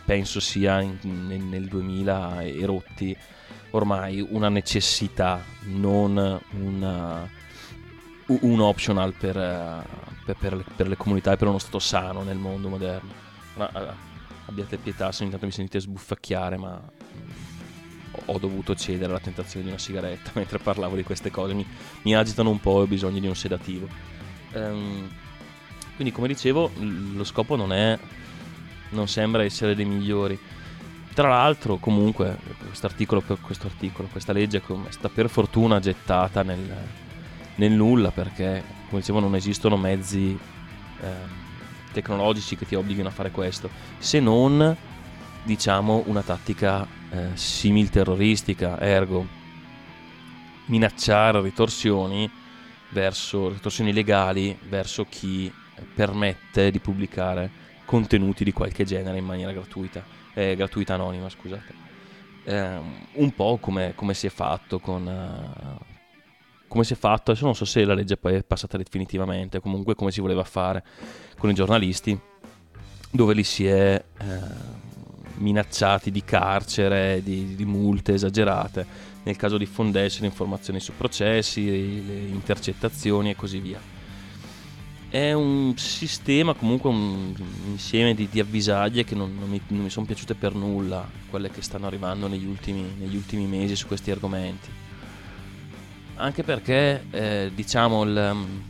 penso 0.06 0.40
sia 0.40 0.80
in, 0.80 0.96
nel, 1.02 1.42
nel 1.42 1.68
2000 1.68 2.40
e 2.40 2.64
rotti 2.64 3.14
ormai 3.72 4.26
una 4.26 4.48
necessità, 4.48 5.44
non 5.64 6.40
una, 6.52 7.28
un 8.28 8.60
optional 8.60 9.12
per, 9.12 9.34
per, 10.24 10.36
per, 10.38 10.56
le, 10.56 10.64
per, 10.74 10.88
le, 10.88 10.96
comunità 10.96 11.32
e 11.32 11.36
per 11.36 11.48
uno 11.48 11.58
stato 11.58 11.78
sano 11.78 12.22
nel 12.22 12.38
mondo 12.38 12.70
moderno. 12.70 13.12
Ma, 13.56 14.10
abbiate 14.52 14.76
pietà 14.76 15.10
se 15.10 15.22
ogni 15.22 15.30
tanto 15.30 15.46
mi 15.46 15.52
sentite 15.52 15.80
sbuffacchiare, 15.80 16.56
ma 16.56 16.80
mm, 16.80 17.30
ho 18.26 18.38
dovuto 18.38 18.74
cedere 18.74 19.10
alla 19.10 19.20
tentazione 19.20 19.64
di 19.64 19.70
una 19.70 19.80
sigaretta 19.80 20.30
mentre 20.38 20.58
parlavo 20.58 20.94
di 20.94 21.02
queste 21.02 21.30
cose, 21.30 21.54
mi, 21.54 21.66
mi 22.02 22.14
agitano 22.14 22.50
un 22.50 22.60
po' 22.60 22.80
e 22.80 22.82
ho 22.82 22.86
bisogno 22.86 23.18
di 23.18 23.26
un 23.26 23.34
sedativo. 23.34 23.88
Um, 24.52 25.10
quindi 25.94 26.12
come 26.12 26.28
dicevo, 26.28 26.70
lo 26.78 27.24
scopo 27.24 27.56
non 27.56 27.72
è, 27.72 27.98
non 28.90 29.08
sembra 29.08 29.42
essere 29.42 29.74
dei 29.74 29.84
migliori. 29.84 30.38
Tra 31.14 31.28
l'altro, 31.28 31.76
comunque, 31.76 32.38
questo 32.64 32.86
articolo, 32.86 33.20
questa 33.20 34.32
legge 34.32 34.58
è 34.58 34.90
stata 34.90 35.10
per 35.10 35.28
fortuna 35.28 35.78
gettata 35.78 36.42
nel, 36.42 36.74
nel 37.56 37.72
nulla 37.72 38.10
perché, 38.10 38.62
come 38.88 39.00
dicevo, 39.00 39.20
non 39.20 39.34
esistono 39.34 39.76
mezzi... 39.76 40.38
Eh, 41.00 41.41
tecnologici 41.92 42.56
che 42.56 42.66
ti 42.66 42.74
obblighino 42.74 43.08
a 43.08 43.12
fare 43.12 43.30
questo, 43.30 43.70
se 43.98 44.20
non 44.20 44.76
diciamo 45.44 46.04
una 46.06 46.22
tattica 46.22 46.86
eh, 47.10 47.28
simil 47.34 47.90
terroristica, 47.90 48.80
ergo 48.80 49.40
minacciare 50.66 51.40
ritorsioni 51.40 52.30
verso 52.90 53.48
ritorsioni 53.48 53.92
legali 53.92 54.56
verso 54.68 55.04
chi 55.08 55.52
permette 55.94 56.70
di 56.70 56.78
pubblicare 56.78 57.50
contenuti 57.84 58.44
di 58.44 58.52
qualche 58.52 58.84
genere 58.84 59.18
in 59.18 59.24
maniera 59.24 59.52
gratuita, 59.52 60.04
eh, 60.34 60.54
gratuita 60.56 60.94
anonima, 60.94 61.28
scusate. 61.28 61.90
Eh, 62.44 62.78
un 63.12 63.34
po' 63.34 63.58
come, 63.58 63.92
come, 63.94 64.14
si 64.14 64.26
è 64.26 64.30
fatto 64.30 64.78
con, 64.78 65.06
uh, 65.06 65.91
come 66.72 66.84
si 66.84 66.94
è 66.94 66.96
fatto, 66.96 67.32
adesso 67.32 67.44
non 67.44 67.54
so 67.54 67.66
se 67.66 67.84
la 67.84 67.92
legge 67.92 68.16
poi 68.16 68.36
è 68.36 68.42
passata 68.42 68.78
definitivamente, 68.78 69.60
comunque 69.60 69.94
come 69.94 70.10
si 70.10 70.22
voleva 70.22 70.42
fare 70.42 70.82
con 71.36 71.50
i 71.50 71.52
giornalisti, 71.52 72.18
dove 73.10 73.34
li 73.34 73.42
si 73.42 73.66
è 73.66 74.02
eh, 74.02 74.24
minacciati 75.34 76.10
di 76.10 76.24
carcere, 76.24 77.22
di, 77.22 77.54
di, 77.56 77.66
multe 77.66 78.14
esagerate, 78.14 78.86
nel 79.24 79.36
caso 79.36 79.58
diffondessero 79.58 80.24
informazioni 80.24 80.80
su 80.80 80.94
processi, 80.96 82.06
le 82.06 82.14
intercettazioni 82.28 83.28
e 83.28 83.36
così 83.36 83.58
via. 83.58 83.80
È 85.10 85.32
un 85.34 85.74
sistema, 85.76 86.54
comunque 86.54 86.88
un, 86.88 87.34
insieme 87.66 88.14
di, 88.14 88.30
di 88.30 88.40
avvisaglie 88.40 89.04
che 89.04 89.14
non, 89.14 89.36
non 89.38 89.50
mi, 89.50 89.60
mi 89.66 89.90
sono 89.90 90.06
piaciute 90.06 90.34
per 90.34 90.54
nulla, 90.54 91.06
quelle 91.28 91.50
che 91.50 91.60
stanno 91.60 91.86
arrivando 91.86 92.28
negli 92.28 92.46
ultimi, 92.46 92.94
negli 92.96 93.16
ultimi 93.16 93.44
mesi 93.44 93.76
su 93.76 93.86
questi 93.86 94.10
argomenti 94.10 94.80
anche 96.22 96.44
perché 96.44 97.04
eh, 97.10 97.50
diciamo 97.52 98.04
il, 98.04 98.30
um, 98.32 98.62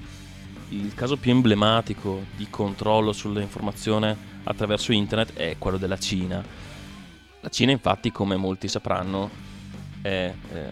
il, 0.70 0.94
caso 0.94 1.18
più 1.18 1.32
emblematico 1.32 2.24
di 2.34 2.48
controllo 2.48 3.12
sull'informazione 3.12 4.30
attraverso 4.44 4.92
internet 4.92 5.34
è 5.34 5.56
quello 5.58 5.76
della 5.76 5.98
Cina. 5.98 6.42
La 7.40 7.48
Cina 7.50 7.70
infatti 7.70 8.10
come 8.10 8.36
molti 8.36 8.68
sapranno 8.68 9.28
è 10.00 10.32
eh, 10.52 10.70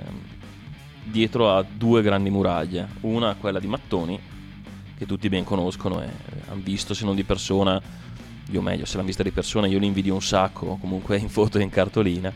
dietro 1.05 1.55
a 1.55 1.63
due 1.63 2.01
grandi 2.01 2.31
muraglie, 2.31 2.89
una 3.03 3.35
quella 3.35 3.61
di 3.61 3.67
mattoni 3.67 4.19
che 4.97 5.05
tutti 5.07 5.29
ben 5.29 5.45
conoscono 5.45 6.03
e 6.03 6.09
hanno 6.49 6.63
visto 6.63 6.95
se 6.95 7.05
non 7.05 7.15
di 7.15 7.25
persona, 7.25 7.81
io 8.51 8.63
meglio 8.63 8.87
se 8.87 8.95
l'hanno 8.95 9.07
vista 9.07 9.23
di 9.23 9.31
persona 9.31 9.67
io 9.67 9.79
li 9.79 9.87
invidio 9.87 10.15
un 10.15 10.23
sacco 10.23 10.77
comunque 10.81 11.19
in 11.19 11.29
foto 11.29 11.59
e 11.59 11.63
in 11.63 11.71
cartolina 11.71 12.33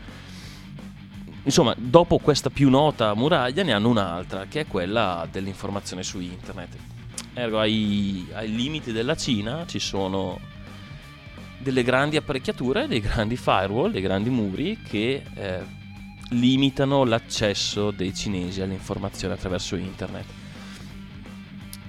Insomma, 1.45 1.75
dopo 1.77 2.17
questa 2.17 2.49
più 2.49 2.71
nota 2.71 3.13
muraglia 3.13 3.61
ne 3.61 3.71
hanno 3.71 3.89
un'altra, 3.89 4.47
che 4.49 4.61
è 4.61 4.67
quella 4.67 5.27
dell'informazione 5.31 6.01
su 6.01 6.19
internet. 6.19 6.75
Ergo, 7.35 7.59
ai, 7.59 8.27
ai 8.33 8.53
limiti 8.53 8.91
della 8.91 9.15
Cina 9.15 9.63
ci 9.67 9.77
sono 9.77 10.39
delle 11.59 11.83
grandi 11.83 12.17
apparecchiature, 12.17 12.87
dei 12.87 12.99
grandi 12.99 13.37
firewall, 13.37 13.91
dei 13.91 14.01
grandi 14.01 14.31
muri 14.31 14.79
che 14.87 15.21
eh, 15.35 15.59
limitano 16.29 17.03
l'accesso 17.03 17.91
dei 17.91 18.15
cinesi 18.15 18.61
all'informazione 18.61 19.35
attraverso 19.35 19.75
internet. 19.75 20.25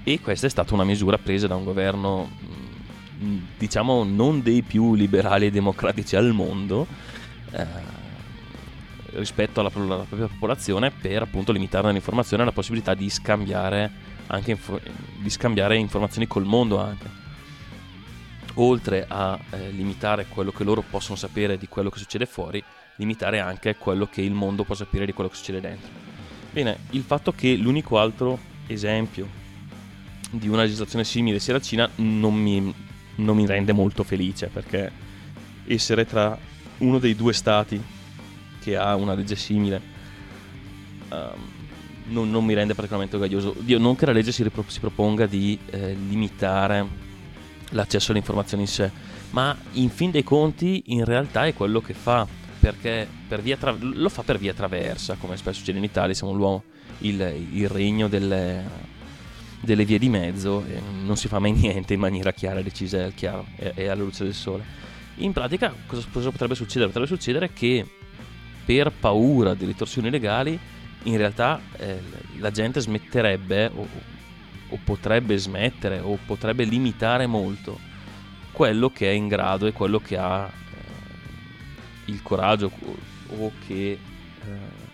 E 0.05 0.21
questa 0.21 0.47
è 0.47 0.51
stata 0.51 0.75
una 0.75 0.85
misura 0.85 1.17
presa 1.17 1.47
da 1.47 1.57
un 1.57 1.65
governo, 1.65 2.31
mm, 3.23 3.39
diciamo, 3.57 4.05
non 4.05 4.43
dei 4.43 4.61
più 4.61 4.95
liberali 4.95 5.47
e 5.47 5.51
democratici 5.51 6.15
al 6.15 6.33
mondo, 6.35 6.87
eh, 7.53 7.96
rispetto 9.19 9.61
alla, 9.61 9.71
alla, 9.75 10.05
propria 10.05 10.29
popolazione, 10.29 10.91
per 10.91 11.23
appunto 11.23 11.53
limitare 11.53 11.91
l'informazione 11.93 12.43
e 12.43 12.47
la 12.47 12.53
possibilità 12.53 12.95
di 12.95 13.09
scambiare, 13.11 13.91
info- 14.45 14.81
di 15.19 15.31
scambiare 15.31 15.77
informazioni 15.77 16.27
col 16.27 16.45
mondo 16.45 16.79
anche 16.79 17.25
oltre 18.59 19.05
a 19.09 19.39
eh, 19.51 19.71
limitare 19.71 20.27
quello 20.27 20.51
che 20.51 20.65
loro 20.65 20.83
possono 20.83 21.17
sapere 21.17 21.59
di 21.59 21.69
quello 21.69 21.91
che 21.91 21.99
succede 21.99 22.27
fuori, 22.27 22.63
limitare 22.97 23.41
anche 23.41 23.77
quello 23.77 24.07
che 24.07 24.23
il 24.23 24.33
mondo 24.33 24.65
può 24.65 24.75
sapere 24.75 25.07
di 25.07 25.13
quello 25.13 25.29
che 25.29 25.37
succede 25.37 25.61
dentro. 25.61 25.91
Bene, 26.53 26.79
il 26.91 27.03
fatto 27.03 27.33
che 27.33 27.55
l'unico 27.57 27.99
altro 27.99 28.39
esempio 28.67 29.29
di 30.31 30.49
una 30.49 30.63
legislazione 30.63 31.05
simile 31.05 31.39
sia 31.39 31.53
la 31.53 31.61
Cina 31.61 31.89
non 31.97 32.35
mi, 32.35 32.73
non 33.17 33.37
mi 33.37 33.47
rende 33.47 33.73
molto 33.73 34.03
felice 34.03 34.49
perché 34.49 34.91
essere 35.67 36.07
tra 36.07 36.37
uno 36.79 36.99
dei 36.99 37.15
due 37.15 37.33
stati 37.33 37.81
che 38.67 38.77
ha 38.77 38.97
una 38.97 39.15
legge 39.15 39.37
simile 39.37 39.81
um, 41.11 41.55
non, 42.07 42.29
non, 42.31 42.45
mi 42.45 42.55
rende 42.55 42.75
particolarmente 42.75 43.17
orgoglioso. 43.17 43.55
Dio, 43.59 43.79
non 43.79 43.95
che 43.95 44.07
la 44.07 44.13
legge 44.13 44.33
si, 44.33 44.43
ripro- 44.43 44.65
si 44.67 44.81
proponga 44.81 45.27
di 45.27 45.59
eh, 45.71 45.95
limitare 45.95 47.05
l'accesso 47.71 48.11
alle 48.11 48.21
informazioni 48.21 48.65
in 48.65 48.69
sé, 48.69 48.91
ma 49.31 49.57
in 49.73 49.89
fin 49.89 50.11
dei 50.11 50.23
conti 50.23 50.85
in 50.87 51.05
realtà 51.05 51.47
è 51.47 51.55
quello 51.55 51.81
che 51.81 51.95
fa, 51.95 52.27
perché 52.61 53.09
per 53.29 53.41
tra- 53.59 53.77
lo 53.79 54.09
fa 54.09 54.23
per 54.23 54.39
via 54.39 54.53
traversa, 54.53 55.17
come 55.19 55.37
spesso 55.37 55.59
succede 55.59 55.79
in 55.79 55.85
Italia, 55.85 56.15
siamo 56.15 56.63
il, 56.99 57.49
il 57.53 57.69
regno 57.69 58.09
delle, 58.09 58.65
delle, 59.61 59.85
vie 59.85 59.99
di 59.99 60.09
mezzo 60.09 60.65
e 60.65 60.81
non 61.05 61.17
si 61.17 61.29
fa 61.29 61.39
mai 61.39 61.53
niente 61.59 61.95
in 61.95 62.01
maniera 62.01 62.33
chiara, 62.33 62.63
decisa 62.63 63.07
e, 63.07 63.15
chiaro, 63.15 63.47
e, 63.57 63.73
e 63.75 63.89
alla 63.89 64.03
luce 64.03 64.25
del 64.25 64.35
sole. 64.35 64.85
In 65.17 65.33
pratica 65.33 65.75
cosa, 65.87 66.07
cosa 66.13 66.31
potrebbe 66.31 66.55
succedere? 66.55 66.87
Potrebbe 66.87 67.09
succedere 67.09 67.53
che 67.53 67.85
per 68.67 68.93
paura 68.93 69.55
di 69.55 69.65
ritorsioni 69.65 70.11
legali 70.11 70.59
in 71.05 71.17
realtà 71.17 71.61
eh, 71.77 72.01
la 72.39 72.51
gente 72.51 72.81
smetterebbe 72.81 73.71
o, 73.75 73.87
o 74.69 74.79
potrebbe 74.83 75.37
smettere 75.39 76.01
o 76.01 76.19
potrebbe 76.27 76.65
limitare 76.65 77.27
molto 77.27 77.79
quello 78.51 78.91
che 78.91 79.09
è 79.09 79.13
in 79.13 79.29
grado 79.29 79.67
e 79.67 79.73
quello 79.73 80.01
che 80.01 80.17
ha 80.17 80.47
eh, 80.47 82.11
il 82.11 82.23
coraggio 82.23 82.73
o, 83.29 83.53
che 83.67 83.93
eh, 83.93 84.85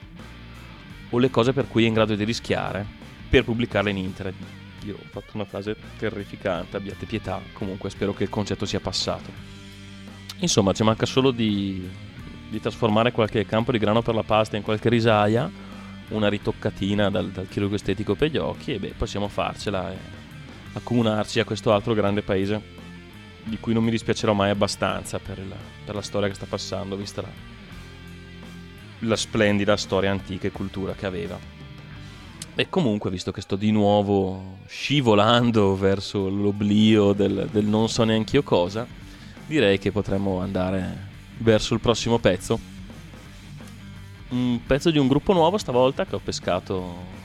o 1.08 1.18
le 1.18 1.30
cose 1.30 1.52
per 1.52 1.66
cui 1.68 1.84
è 1.84 1.86
in 1.86 1.94
grado 1.94 2.14
di 2.14 2.24
rischiare 2.24 2.84
per 3.28 3.44
pubblicarle 3.44 3.90
in 3.90 3.96
internet. 3.96 4.34
Io 4.84 4.94
ho 4.94 5.06
fatto 5.10 5.30
una 5.34 5.44
frase 5.44 5.76
terrificante, 5.96 6.76
abbiate 6.76 7.06
pietà, 7.06 7.40
comunque 7.52 7.88
spero 7.88 8.12
che 8.12 8.24
il 8.24 8.28
concetto 8.28 8.66
sia 8.66 8.80
passato. 8.80 9.30
Insomma, 10.40 10.72
ci 10.72 10.82
manca 10.82 11.06
solo 11.06 11.30
di, 11.30 11.88
di 12.52 12.60
trasformare 12.60 13.12
qualche 13.12 13.46
campo 13.46 13.72
di 13.72 13.78
grano 13.78 14.02
per 14.02 14.14
la 14.14 14.22
pasta 14.22 14.58
in 14.58 14.62
qualche 14.62 14.90
risaia 14.90 15.50
una 16.08 16.28
ritoccatina 16.28 17.08
dal, 17.08 17.30
dal 17.30 17.48
chirurgo 17.48 17.76
estetico 17.76 18.14
per 18.14 18.30
gli 18.30 18.36
occhi 18.36 18.74
e 18.74 18.78
beh, 18.78 18.92
possiamo 18.98 19.26
farcela 19.28 19.90
e 19.90 19.96
accomunarci 20.74 21.40
a 21.40 21.44
questo 21.46 21.72
altro 21.72 21.94
grande 21.94 22.20
paese 22.20 22.80
di 23.44 23.58
cui 23.58 23.72
non 23.72 23.82
mi 23.82 23.90
dispiacerò 23.90 24.34
mai 24.34 24.50
abbastanza 24.50 25.18
per 25.18 25.38
la, 25.38 25.56
per 25.84 25.94
la 25.94 26.02
storia 26.02 26.28
che 26.28 26.34
sta 26.34 26.44
passando, 26.46 26.94
vista 26.94 27.22
la, 27.22 27.28
la 28.98 29.16
splendida 29.16 29.74
storia 29.78 30.10
antica 30.10 30.46
e 30.46 30.52
cultura 30.52 30.92
che 30.92 31.06
aveva. 31.06 31.38
E 32.54 32.68
comunque, 32.68 33.10
visto 33.10 33.32
che 33.32 33.40
sto 33.40 33.56
di 33.56 33.70
nuovo 33.70 34.58
scivolando 34.66 35.74
verso 35.74 36.28
l'oblio 36.28 37.14
del, 37.14 37.48
del 37.50 37.64
non 37.64 37.88
so 37.88 38.04
neanche 38.04 38.36
io 38.36 38.42
cosa, 38.42 38.86
direi 39.46 39.78
che 39.78 39.90
potremmo 39.90 40.38
andare 40.40 41.11
verso 41.38 41.74
il 41.74 41.80
prossimo 41.80 42.18
pezzo 42.18 42.72
un 44.32 44.60
pezzo 44.66 44.90
di 44.90 44.98
un 44.98 45.08
gruppo 45.08 45.32
nuovo 45.32 45.58
stavolta 45.58 46.06
che 46.06 46.14
ho 46.14 46.20
pescato 46.20 47.20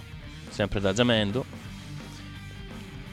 sempre 0.49 0.79
da 0.79 0.93
Giamendo 0.93 1.45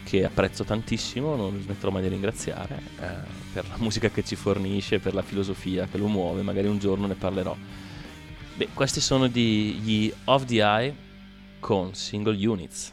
che 0.04 0.24
apprezzo 0.24 0.64
tantissimo, 0.64 1.34
non 1.34 1.60
smetterò 1.60 1.90
mai 1.90 2.02
di 2.02 2.08
ringraziare 2.08 2.82
eh, 3.00 3.06
per 3.52 3.66
la 3.68 3.76
musica 3.82 4.10
che 4.10 4.22
ci 4.22 4.36
fornisce, 4.36 4.98
per 4.98 5.14
la 5.14 5.22
filosofia 5.22 5.86
che 5.90 5.96
lo 5.96 6.08
muove, 6.08 6.42
magari 6.42 6.66
un 6.66 6.78
giorno 6.78 7.06
ne 7.06 7.14
parlerò. 7.14 7.56
Beh, 8.56 8.68
questi 8.74 9.00
sono 9.00 9.26
gli 9.26 10.12
Off 10.24 10.44
the 10.44 10.62
Eye 10.62 10.94
con 11.58 11.94
Single 11.94 12.46
Units. 12.46 12.92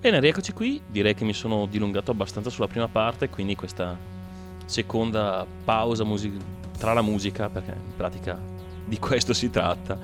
Bene, 0.00 0.18
rieccoci 0.18 0.54
qui. 0.54 0.80
Direi 0.86 1.14
che 1.14 1.24
mi 1.24 1.34
sono 1.34 1.66
dilungato 1.66 2.10
abbastanza 2.10 2.48
sulla 2.48 2.66
prima 2.66 2.88
parte, 2.88 3.28
quindi 3.28 3.54
questa 3.54 3.98
seconda 4.64 5.46
pausa 5.62 6.04
music- 6.04 6.42
tra 6.78 6.94
la 6.94 7.02
musica, 7.02 7.50
perché 7.50 7.72
in 7.72 7.94
pratica 7.94 8.38
di 8.82 8.98
questo 8.98 9.34
si 9.34 9.50
tratta, 9.50 9.98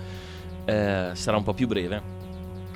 eh, 0.66 1.10
sarà 1.14 1.38
un 1.38 1.44
po' 1.44 1.54
più 1.54 1.66
breve. 1.66 2.02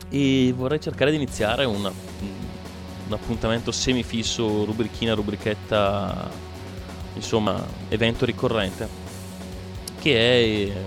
E 0.09 0.55
vorrei 0.57 0.81
cercare 0.81 1.11
di 1.11 1.19
iniziare 1.19 1.67
una, 1.67 1.91
un 1.91 3.13
appuntamento 3.13 3.71
semifisso, 3.71 4.65
rubrichina, 4.65 5.13
rubrichetta, 5.13 6.31
insomma, 7.17 7.63
evento 7.89 8.25
ricorrente, 8.25 8.89
che 10.01 10.71
è, 10.71 10.83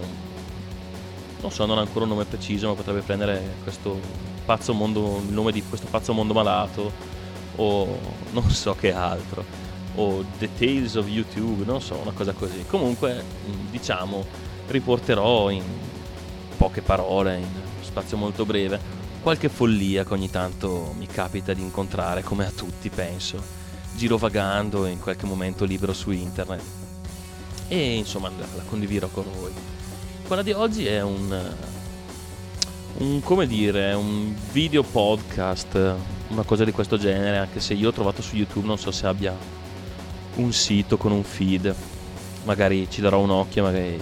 non 1.41 1.51
so, 1.51 1.67
non 1.67 1.77
ha 1.77 1.81
ancora 1.81 2.05
un 2.05 2.09
nome 2.09 2.25
preciso, 2.25 2.69
ma 2.69 2.73
potrebbe 2.73 3.01
prendere 3.01 3.57
questo 3.61 4.32
pazzo 4.45 4.73
mondo, 4.73 5.21
il 5.25 5.33
nome 5.33 5.51
di 5.51 5.63
questo 5.63 5.87
pazzo 5.89 6.13
mondo 6.13 6.33
malato, 6.33 6.91
o 7.55 7.99
non 8.31 8.49
so 8.49 8.75
che 8.75 8.93
altro, 8.93 9.43
o 9.95 10.23
The 10.37 10.49
Tales 10.57 10.95
of 10.95 11.07
YouTube, 11.07 11.65
non 11.65 11.81
so, 11.81 11.95
una 11.95 12.11
cosa 12.11 12.33
così. 12.33 12.65
Comunque, 12.67 13.23
diciamo, 13.69 14.25
riporterò 14.67 15.49
in 15.49 15.63
poche 16.57 16.81
parole, 16.81 17.37
in 17.37 17.47
spazio 17.81 18.17
molto 18.17 18.45
breve, 18.45 18.79
qualche 19.21 19.49
follia 19.49 20.03
che 20.03 20.13
ogni 20.13 20.29
tanto 20.29 20.93
mi 20.97 21.07
capita 21.07 21.53
di 21.53 21.61
incontrare, 21.61 22.23
come 22.23 22.45
a 22.45 22.51
tutti 22.51 22.89
penso, 22.89 23.41
girovagando 23.95 24.85
in 24.85 24.99
qualche 24.99 25.25
momento 25.25 25.65
libero 25.65 25.93
su 25.93 26.11
internet. 26.11 26.61
E 27.67 27.95
insomma 27.95 28.29
la, 28.29 28.45
la 28.55 28.63
condividerò 28.63 29.07
con 29.07 29.25
voi. 29.39 29.51
Quella 30.27 30.41
di 30.41 30.51
oggi 30.51 30.85
è 30.85 31.01
un, 31.01 31.55
un, 32.97 33.21
come 33.21 33.47
dire, 33.47 33.93
un 33.93 34.33
video 34.51 34.83
podcast, 34.83 35.95
una 36.29 36.43
cosa 36.43 36.63
di 36.63 36.71
questo 36.71 36.97
genere, 36.97 37.37
anche 37.37 37.59
se 37.59 37.73
io 37.73 37.89
ho 37.89 37.93
trovato 37.93 38.21
su 38.21 38.35
YouTube, 38.35 38.67
non 38.67 38.77
so 38.77 38.91
se 38.91 39.07
abbia 39.07 39.35
un 40.35 40.51
sito 40.51 40.97
con 40.97 41.11
un 41.11 41.23
feed, 41.23 41.73
magari 42.43 42.87
ci 42.89 43.01
darò 43.01 43.19
un 43.19 43.31
occhio, 43.31 43.63
magari 43.63 43.99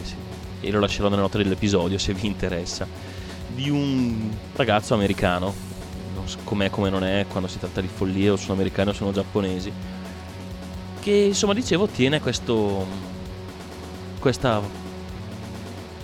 e 0.62 0.70
lo 0.70 0.80
lascerò 0.80 1.10
nelle 1.10 1.22
note 1.22 1.40
dell'episodio 1.40 1.98
se 1.98 2.14
vi 2.14 2.28
interessa. 2.28 2.88
Di 3.54 3.70
un 3.70 4.30
ragazzo 4.56 4.94
americano, 4.94 5.54
non 6.14 6.28
so 6.28 6.38
com'è 6.44 6.70
come 6.70 6.90
non 6.90 7.04
è 7.04 7.26
quando 7.28 7.50
si 7.50 7.60
tratta 7.60 7.82
di 7.82 7.88
follie 7.88 8.30
o 8.30 8.36
sono 8.36 8.54
americani 8.54 8.90
o 8.90 8.94
sono 8.94 9.12
giapponesi, 9.12 9.72
che 11.00 11.12
insomma 11.12 11.54
dicevo 11.54 11.88
tiene 11.88 12.22
questo, 12.22 12.86
questa 14.20 14.62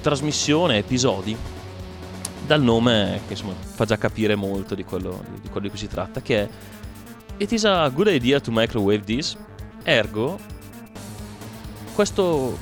trasmissione, 0.01 0.77
episodi, 0.77 1.37
dal 2.47 2.61
nome 2.61 3.21
che 3.27 3.33
insomma 3.33 3.53
fa 3.53 3.85
già 3.85 3.97
capire 3.97 4.35
molto 4.35 4.73
di 4.73 4.83
quello 4.83 5.23
di, 5.41 5.49
quello 5.49 5.61
di 5.61 5.69
cui 5.69 5.77
si 5.77 5.87
tratta, 5.87 6.21
che 6.21 6.41
è 6.41 6.49
It 7.39 7.51
is 7.51 7.65
a 7.65 7.87
good 7.89 8.07
idea 8.07 8.39
to 8.39 8.51
microwave 8.51 9.03
this, 9.03 9.37
ergo 9.83 10.39
questo 11.93 12.57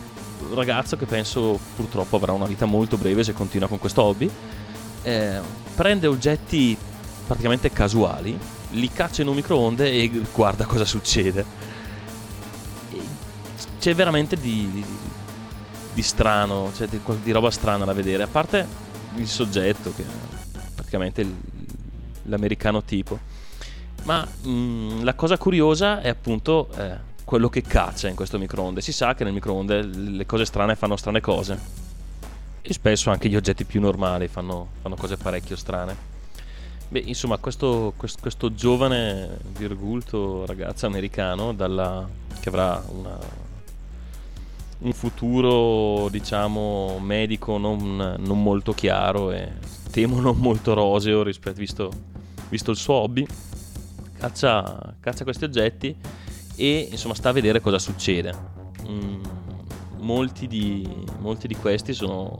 ragazzo 0.54 0.98
che 0.98 1.06
penso 1.06 1.58
purtroppo 1.76 2.17
avrà 2.17 2.34
una 2.34 2.45
vita 2.45 2.65
molto 2.65 2.98
breve 2.98 3.24
se 3.24 3.32
continua 3.32 3.69
con 3.69 3.80
questo 3.80 4.02
hobby 4.02 4.30
eh, 5.06 5.39
prende 5.76 6.08
oggetti 6.08 6.76
praticamente 7.26 7.71
casuali, 7.71 8.38
li 8.71 8.89
caccia 8.89 9.21
in 9.21 9.28
un 9.28 9.36
microonde 9.36 9.89
e 9.91 10.21
guarda 10.34 10.65
cosa 10.65 10.84
succede. 10.84 11.45
C'è 13.80 13.93
veramente 13.93 14.36
di, 14.36 14.69
di, 14.71 14.86
di 15.93 16.02
strano, 16.02 16.71
cioè 16.76 16.88
di, 16.88 17.00
di, 17.21 17.32
roba 17.32 17.52
strana 17.52 17.86
da 17.86 17.93
vedere, 17.93 18.24
a 18.24 18.28
parte 18.28 18.67
il 19.17 19.28
soggetto 19.28 19.93
che 19.95 20.04
è 20.04 20.60
praticamente 20.73 21.25
l'americano 22.23 22.84
tipo. 22.84 23.19
Ma 24.04 24.25
mh, 24.25 24.49
mm, 24.49 25.04
la 25.04 25.13
cosa 25.15 25.38
curiosa 25.38 26.01
è 26.01 26.10
appunto 26.10 26.69
eh, 26.78 26.97
quello 27.23 27.49
che 27.49 27.62
caccia 27.62 28.08
in 28.08 28.15
questo 28.15 28.38
microonde. 28.38 28.82
Si 28.82 28.91
sa 28.91 29.15
che 29.15 29.23
nel 29.23 29.34
microonde 29.34 29.84
le 29.84 30.25
cose 30.25 30.45
strane 30.45 30.75
fanno 30.75 30.95
strane 30.95 31.21
cose 31.21 31.84
e 32.62 32.73
spesso 32.73 33.12
anche 33.12 33.30
gli 33.30 33.36
oggetti 33.36 33.63
più 33.63 33.80
normali 33.80 34.28
fanno, 34.28 34.69
fanno 34.82 34.95
cose 34.95 35.17
parecchio 35.17 35.56
strane. 35.56 36.13
Beh, 36.88 37.04
insomma, 37.06 37.38
questo, 37.38 37.93
questo, 37.97 38.19
questo 38.21 38.54
giovane 38.54 39.39
virgulto 39.58 40.45
ragazzo 40.45 40.86
americano 40.86 41.54
dalla, 41.54 42.08
che 42.39 42.49
avrà 42.49 42.84
una, 42.88 43.17
un 44.79 44.93
futuro, 44.93 46.09
diciamo, 46.09 46.99
medico 46.99 47.57
non, 47.57 48.15
non, 48.19 48.43
molto 48.43 48.73
chiaro 48.73 49.31
e 49.31 49.53
temo 49.91 50.19
non 50.19 50.38
molto 50.38 50.73
roseo 50.73 51.23
rispetto, 51.23 51.59
visto, 51.59 51.91
visto 52.49 52.71
il 52.71 52.77
suo 52.77 52.95
hobby, 52.95 53.25
caccia, 54.17 54.95
caccia, 54.99 55.23
questi 55.23 55.43
oggetti 55.43 55.95
e 56.55 56.88
insomma 56.91 57.13
sta 57.13 57.29
a 57.29 57.33
vedere 57.33 57.61
cosa 57.61 57.79
succede. 57.79 58.33
Mm 58.88 59.45
molti 60.05 60.47
di, 60.47 60.88
molti 61.19 61.47
di 61.47 61.55
questi 61.55 61.93
sono 61.93 62.38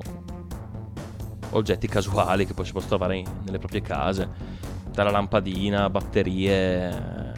oggetti 1.50 1.88
casuali 1.88 2.46
che 2.46 2.54
poi 2.54 2.66
si 2.66 2.72
possono 2.72 2.90
trovare 2.90 3.18
in, 3.18 3.26
nelle 3.44 3.58
proprie 3.58 3.82
case, 3.82 4.30
dalla 4.92 5.10
lampadina, 5.10 5.90
batterie, 5.90 7.34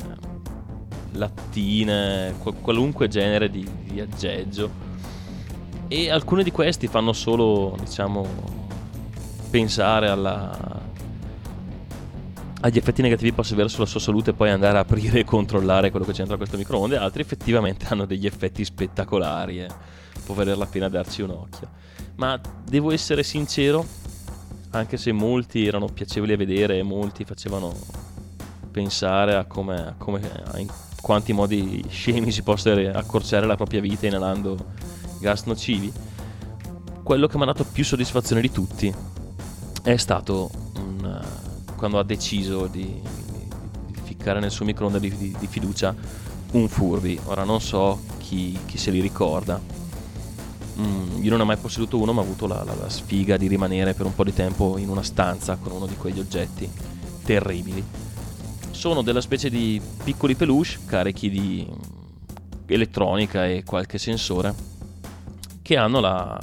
lattine, 1.14 2.36
qualunque 2.62 3.08
genere 3.08 3.50
di, 3.50 3.68
di 3.84 4.00
aggeggio. 4.02 4.86
E 5.88 6.10
alcuni 6.10 6.44
di 6.44 6.52
questi 6.52 6.88
fanno 6.88 7.14
solo, 7.14 7.76
diciamo, 7.80 8.26
pensare 9.50 10.10
alla, 10.10 10.82
agli 12.62 12.78
effetti 12.78 13.02
negativi 13.02 13.32
possa 13.32 13.54
avere 13.54 13.70
sulla 13.70 13.86
sua 13.86 14.00
salute 14.00 14.32
e 14.32 14.34
poi 14.34 14.50
andare 14.50 14.78
a 14.78 14.82
aprire 14.82 15.20
e 15.20 15.24
controllare 15.24 15.90
quello 15.92 16.06
che 16.06 16.14
c'entra 16.14 16.38
questo 16.38 16.58
microonde, 16.58 16.98
altri 16.98 17.22
effettivamente 17.22 17.86
hanno 17.88 18.06
degli 18.06 18.26
effetti 18.26 18.66
spettacolari. 18.66 19.62
Eh 19.62 19.96
può 20.28 20.36
valere 20.36 20.58
la 20.58 20.66
pena 20.66 20.90
darci 20.90 21.22
un 21.22 21.30
occhio. 21.30 21.70
Ma 22.16 22.40
devo 22.66 22.92
essere 22.92 23.24
sincero, 23.24 23.86
anche 24.72 24.98
se 24.98 25.14
molti 25.14 25.66
erano 25.66 25.88
piacevoli 25.88 26.34
a 26.34 26.38
vedere 26.38 26.78
e 26.78 26.84
molti 26.84 27.24
facevano 27.24 27.74
pensare 28.70 29.36
a 29.36 29.46
come, 29.46 29.88
a 29.88 29.96
come 29.98 30.20
a 30.52 30.60
in 30.60 30.68
quanti 31.02 31.32
modi 31.32 31.86
scemi 31.88 32.32
si 32.32 32.44
possa 32.44 32.74
accorciare 32.94 33.46
la 33.46 33.56
propria 33.56 33.80
vita 33.80 34.06
inalando 34.06 34.74
gas 35.20 35.44
nocivi, 35.44 35.92
quello 37.04 37.28
che 37.28 37.38
mi 37.38 37.44
ha 37.44 37.48
dato 37.48 37.64
più 37.64 37.84
soddisfazione 37.84 38.42
di 38.42 38.52
tutti 38.52 38.94
è 39.84 39.98
stato 39.98 40.50
un, 40.76 41.26
quando 41.76 42.00
ha 42.00 42.04
deciso 42.04 42.68
di, 42.68 43.02
di, 43.86 44.00
ficcare 44.04 44.40
nel 44.40 44.52
suo 44.52 44.66
microonde 44.66 45.00
di, 45.00 45.16
di, 45.16 45.36
di, 45.40 45.48
fiducia 45.48 45.96
un 46.52 46.68
Furby. 46.68 47.20
Ora 47.26 47.44
non 47.44 47.62
so 47.62 48.00
chi, 48.18 48.58
chi 48.66 48.78
se 48.78 48.92
li 48.92 49.00
ricorda, 49.00 49.60
Mm, 50.80 51.24
io 51.24 51.32
non 51.32 51.42
ho 51.42 51.46
mai 51.46 51.58
posseduto 51.58 51.98
uno, 51.98 52.14
ma 52.14 52.22
ho 52.22 52.24
avuto 52.24 52.46
la, 52.46 52.64
la, 52.64 52.76
la, 52.76 52.90
sfiga 52.90 53.36
di 53.36 53.48
rimanere 53.48 53.96
per 53.96 54.06
un 54.06 54.14
po' 54.14 54.24
di 54.24 54.34
tempo 54.34 54.78
in 54.78 54.90
una 54.90 55.02
stanza 55.02 55.56
con 55.56 55.72
uno 55.72 55.88
di 55.88 55.96
quegli 55.96 56.20
oggetti 56.20 56.70
terribili. 57.24 57.84
Sono 58.70 59.02
della 59.02 59.22
specie 59.22 59.50
di 59.50 59.82
piccoli 60.04 60.36
peluche 60.36 60.78
carichi 60.86 61.32
di 61.32 61.68
elettronica 62.68 63.48
e 63.48 63.64
qualche 63.64 63.98
sensore 63.98 64.54
che 65.68 65.76
hanno 65.76 66.00
la 66.00 66.40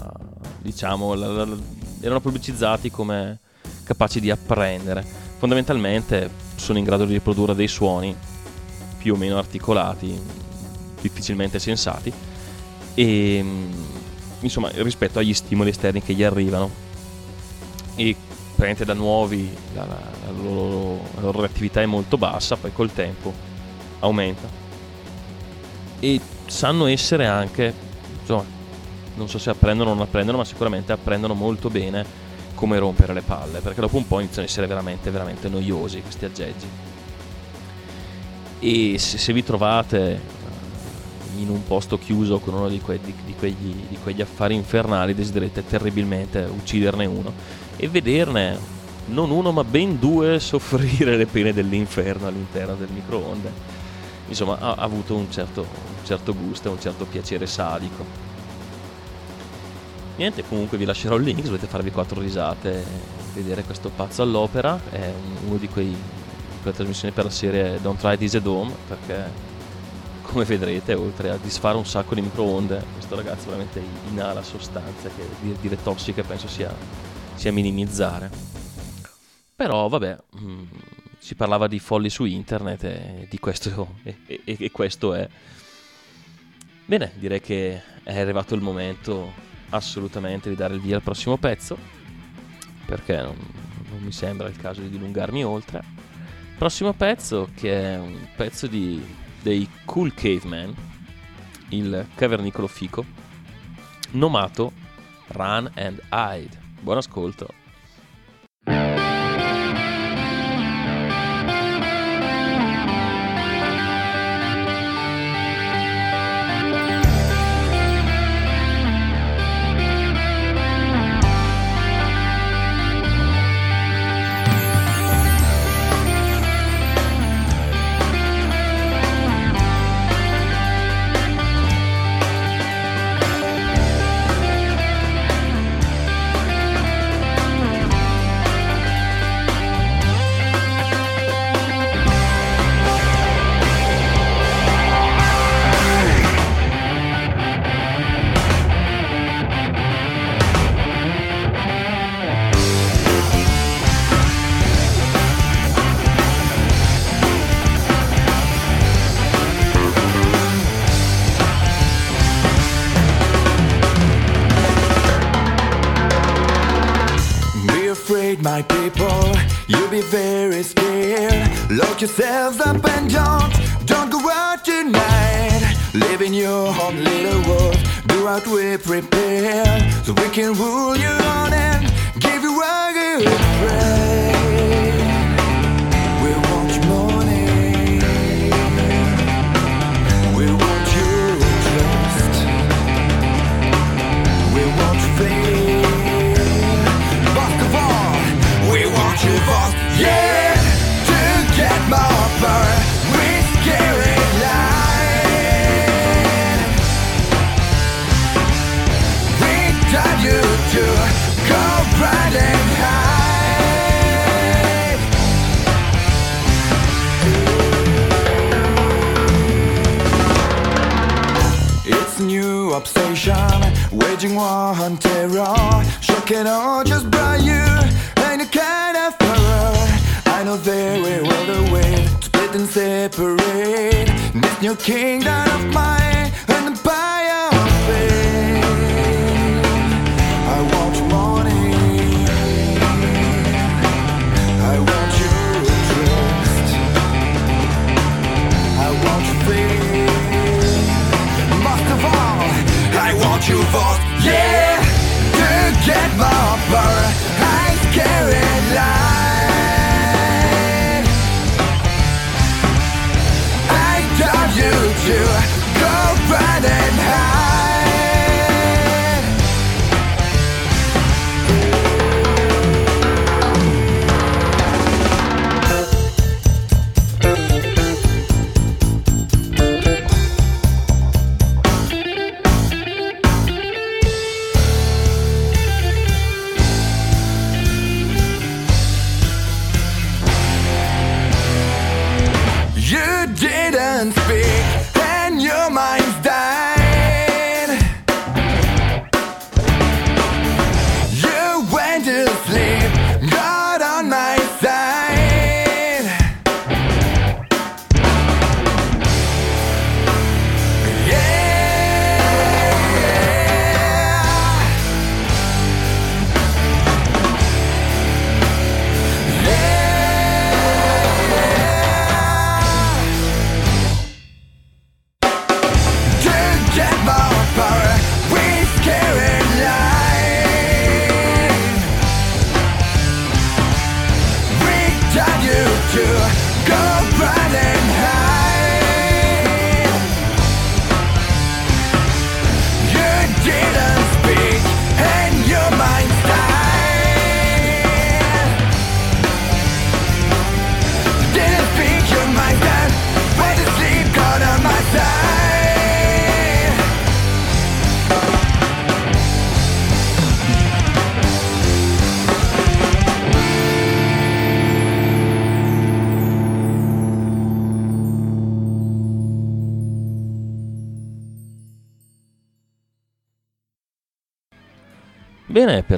diciamo 0.58 1.14
la, 1.14 1.26
la, 1.28 1.56
erano 2.02 2.20
pubblicizzati 2.20 2.90
come 2.90 3.38
capaci 3.82 4.20
di 4.20 4.30
apprendere. 4.30 5.02
Fondamentalmente 5.38 6.30
sono 6.56 6.76
in 6.76 6.84
grado 6.84 7.06
di 7.06 7.14
riprodurre 7.14 7.54
dei 7.54 7.66
suoni 7.66 8.14
più 8.98 9.14
o 9.14 9.16
meno 9.16 9.38
articolati, 9.38 10.20
difficilmente 11.00 11.58
sensati 11.58 12.12
e 12.92 13.44
insomma, 14.40 14.68
rispetto 14.74 15.20
agli 15.20 15.32
stimoli 15.32 15.70
esterni 15.70 16.02
che 16.02 16.12
gli 16.12 16.22
arrivano. 16.22 16.70
E 17.94 18.14
praticamente 18.56 18.84
da 18.84 18.92
nuovi 18.92 19.50
la, 19.74 19.86
la, 19.86 20.00
la, 20.26 20.30
loro, 20.32 21.00
la 21.14 21.20
loro 21.22 21.40
reattività 21.40 21.80
è 21.80 21.86
molto 21.86 22.18
bassa, 22.18 22.56
poi 22.56 22.74
col 22.74 22.92
tempo 22.92 23.32
aumenta. 24.00 24.46
E 25.98 26.20
sanno 26.44 26.84
essere 26.84 27.26
anche, 27.26 27.72
insomma, 28.20 28.44
non 29.14 29.28
so 29.28 29.38
se 29.38 29.50
apprendono 29.50 29.90
o 29.90 29.94
non 29.94 30.02
apprendono, 30.02 30.38
ma 30.38 30.44
sicuramente 30.44 30.92
apprendono 30.92 31.34
molto 31.34 31.70
bene 31.70 32.04
come 32.54 32.78
rompere 32.78 33.12
le 33.12 33.22
palle, 33.22 33.60
perché 33.60 33.80
dopo 33.80 33.96
un 33.96 34.06
po' 34.06 34.20
iniziano 34.20 34.42
a 34.42 34.50
essere 34.50 34.66
veramente, 34.66 35.10
veramente 35.10 35.48
noiosi 35.48 36.00
questi 36.00 36.24
aggeggi. 36.24 36.66
E 38.60 38.98
se, 38.98 39.18
se 39.18 39.32
vi 39.32 39.44
trovate 39.44 40.32
in 41.38 41.48
un 41.48 41.64
posto 41.64 41.98
chiuso 41.98 42.38
con 42.38 42.54
uno 42.54 42.68
di, 42.68 42.80
que- 42.80 43.00
di, 43.02 43.12
di, 43.24 43.34
quegli, 43.34 43.74
di 43.88 43.98
quegli 44.02 44.22
affari 44.22 44.54
infernali 44.54 45.14
desiderete 45.14 45.66
terribilmente 45.66 46.48
ucciderne 46.48 47.06
uno 47.06 47.32
e 47.76 47.88
vederne 47.88 48.56
non 49.06 49.30
uno 49.30 49.52
ma 49.52 49.64
ben 49.64 49.98
due 49.98 50.38
soffrire 50.40 51.16
le 51.16 51.26
pene 51.26 51.52
dell'inferno 51.52 52.26
all'interno 52.26 52.74
del 52.74 52.88
microonde. 52.92 53.52
Insomma, 54.28 54.58
ha, 54.58 54.74
ha 54.74 54.82
avuto 54.82 55.14
un 55.14 55.30
certo, 55.30 55.60
un 55.60 56.04
certo 56.04 56.34
gusto 56.34 56.70
un 56.70 56.80
certo 56.80 57.04
piacere 57.04 57.46
sadico. 57.46 58.32
Niente, 60.16 60.44
comunque 60.46 60.78
vi 60.78 60.84
lascerò 60.84 61.16
il 61.16 61.24
link 61.24 61.40
se 61.40 61.46
volete 61.46 61.66
farvi 61.66 61.90
quattro 61.90 62.20
risate 62.20 62.84
vedere 63.34 63.64
questo 63.64 63.90
pazzo 63.90 64.22
all'opera. 64.22 64.80
È 64.90 65.12
uno 65.46 65.56
di 65.56 65.68
quei 65.68 65.96
per 66.64 66.72
la 66.72 66.78
trasmissione 66.78 67.12
per 67.12 67.24
la 67.24 67.30
serie 67.30 67.80
Don't 67.80 68.00
Try 68.00 68.16
This 68.16 68.34
at 68.36 68.46
Home 68.46 68.74
perché 68.88 69.30
come 70.22 70.44
vedrete 70.44 70.94
oltre 70.94 71.28
a 71.28 71.36
disfare 71.36 71.76
un 71.76 71.84
sacco 71.84 72.14
di 72.14 72.22
microonde 72.22 72.82
questo 72.94 73.14
ragazzo 73.14 73.44
veramente 73.44 73.82
inala 74.08 74.42
sostanze 74.42 75.10
che 75.14 75.28
dire, 75.42 75.56
dire 75.60 75.82
tossiche 75.82 76.22
penso 76.22 76.48
sia, 76.48 76.74
sia 77.34 77.52
minimizzare 77.52 78.30
però 79.54 79.86
vabbè 79.88 80.16
mh, 80.30 80.62
si 81.18 81.34
parlava 81.34 81.68
di 81.68 81.78
folli 81.78 82.08
su 82.08 82.24
internet 82.24 82.84
e 82.84 83.26
di 83.28 83.38
questo 83.38 83.96
e, 84.02 84.16
e, 84.26 84.56
e 84.58 84.70
questo 84.70 85.12
è 85.12 85.28
bene 86.86 87.12
direi 87.16 87.42
che 87.42 87.82
è 88.02 88.18
arrivato 88.18 88.54
il 88.54 88.62
momento 88.62 89.52
assolutamente 89.74 90.48
di 90.48 90.56
dare 90.56 90.74
il 90.74 90.80
via 90.80 90.96
al 90.96 91.02
prossimo 91.02 91.36
pezzo 91.36 91.76
perché 92.86 93.16
non, 93.16 93.36
non 93.90 94.00
mi 94.00 94.12
sembra 94.12 94.48
il 94.48 94.56
caso 94.56 94.80
di 94.80 94.90
dilungarmi 94.90 95.44
oltre 95.44 95.82
prossimo 96.56 96.92
pezzo 96.92 97.48
che 97.54 97.94
è 97.94 97.98
un 97.98 98.16
pezzo 98.36 98.66
di 98.66 99.22
dei 99.44 99.68
Cool 99.84 100.14
Caveman, 100.14 100.74
il 101.68 102.06
cavernicolo 102.14 102.66
fico, 102.66 103.04
nomato 104.12 104.72
Run 105.28 105.70
and 105.74 106.00
Hide. 106.10 106.58
Buon 106.80 106.96
ascolto. 106.96 107.63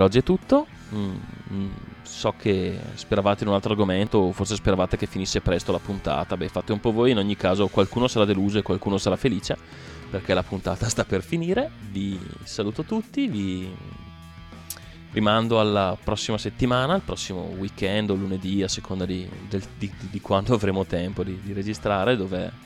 Oggi 0.07 0.19
è 0.19 0.23
tutto. 0.23 0.67
Mm, 0.95 1.17
mm, 1.53 1.71
so 2.03 2.35
che 2.39 2.79
speravate 2.95 3.43
in 3.43 3.49
un 3.49 3.55
altro 3.55 3.73
argomento, 3.73 4.19
o 4.19 4.33
forse 4.33 4.55
speravate 4.55 4.97
che 4.97 5.07
finisse 5.07 5.41
presto 5.41 5.73
la 5.73 5.79
puntata. 5.79 6.37
Beh, 6.37 6.49
fate 6.49 6.73
un 6.73 6.81
po' 6.81 6.93
voi, 6.93 7.11
in 7.11 7.19
ogni 7.19 7.37
caso 7.37 7.69
qualcuno 7.69 8.09
sarà 8.09 8.25
deluso 8.25 8.59
e 8.59 8.63
qualcuno 8.63 8.97
sarà 8.99 9.17
felice, 9.17 9.57
perché 10.11 10.33
la 10.33 10.43
puntata 10.43 10.87
sta 10.89 11.05
per 11.05 11.23
finire. 11.23 11.71
Vi 11.91 12.19
saluto 12.45 12.85
tutti, 12.85 13.27
vi 13.27 13.75
rimando 15.13 15.61
alla 15.61 15.97
prossima 16.03 16.39
settimana, 16.39 16.95
al 16.95 17.03
prossimo 17.03 17.53
weekend 17.59 18.11
o 18.11 18.15
lunedì, 18.15 18.63
a 18.63 18.69
seconda 18.69 19.05
di, 19.05 19.29
del, 19.49 19.63
di, 19.77 19.93
di 20.11 20.21
quando 20.21 20.55
avremo 20.57 20.85
tempo 20.85 21.23
di, 21.23 21.41
di 21.43 21.53
registrare, 21.53 22.17
dove 22.17 22.65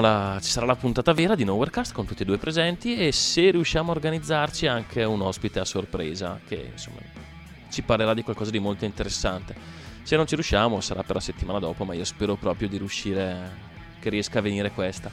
la, 0.00 0.38
ci 0.42 0.50
sarà 0.50 0.66
la 0.66 0.74
puntata 0.74 1.12
vera 1.12 1.34
di 1.34 1.44
Nowherecast 1.44 1.92
con 1.92 2.04
tutti 2.04 2.22
e 2.22 2.24
due 2.24 2.38
presenti 2.38 2.96
e 2.96 3.12
se 3.12 3.50
riusciamo 3.50 3.90
a 3.90 3.94
organizzarci 3.94 4.66
anche 4.66 5.04
un 5.04 5.20
ospite 5.20 5.60
a 5.60 5.64
sorpresa 5.64 6.40
che 6.46 6.70
insomma 6.72 6.98
ci 7.70 7.82
parlerà 7.82 8.14
di 8.14 8.22
qualcosa 8.22 8.50
di 8.50 8.58
molto 8.58 8.84
interessante. 8.84 9.54
Se 10.02 10.16
non 10.16 10.26
ci 10.26 10.34
riusciamo 10.34 10.80
sarà 10.80 11.02
per 11.02 11.14
la 11.14 11.20
settimana 11.20 11.58
dopo, 11.58 11.84
ma 11.84 11.94
io 11.94 12.04
spero 12.04 12.34
proprio 12.34 12.68
di 12.68 12.78
riuscire 12.78 13.68
che 14.00 14.10
riesca 14.10 14.40
a 14.40 14.42
venire 14.42 14.72
questa. 14.72 15.10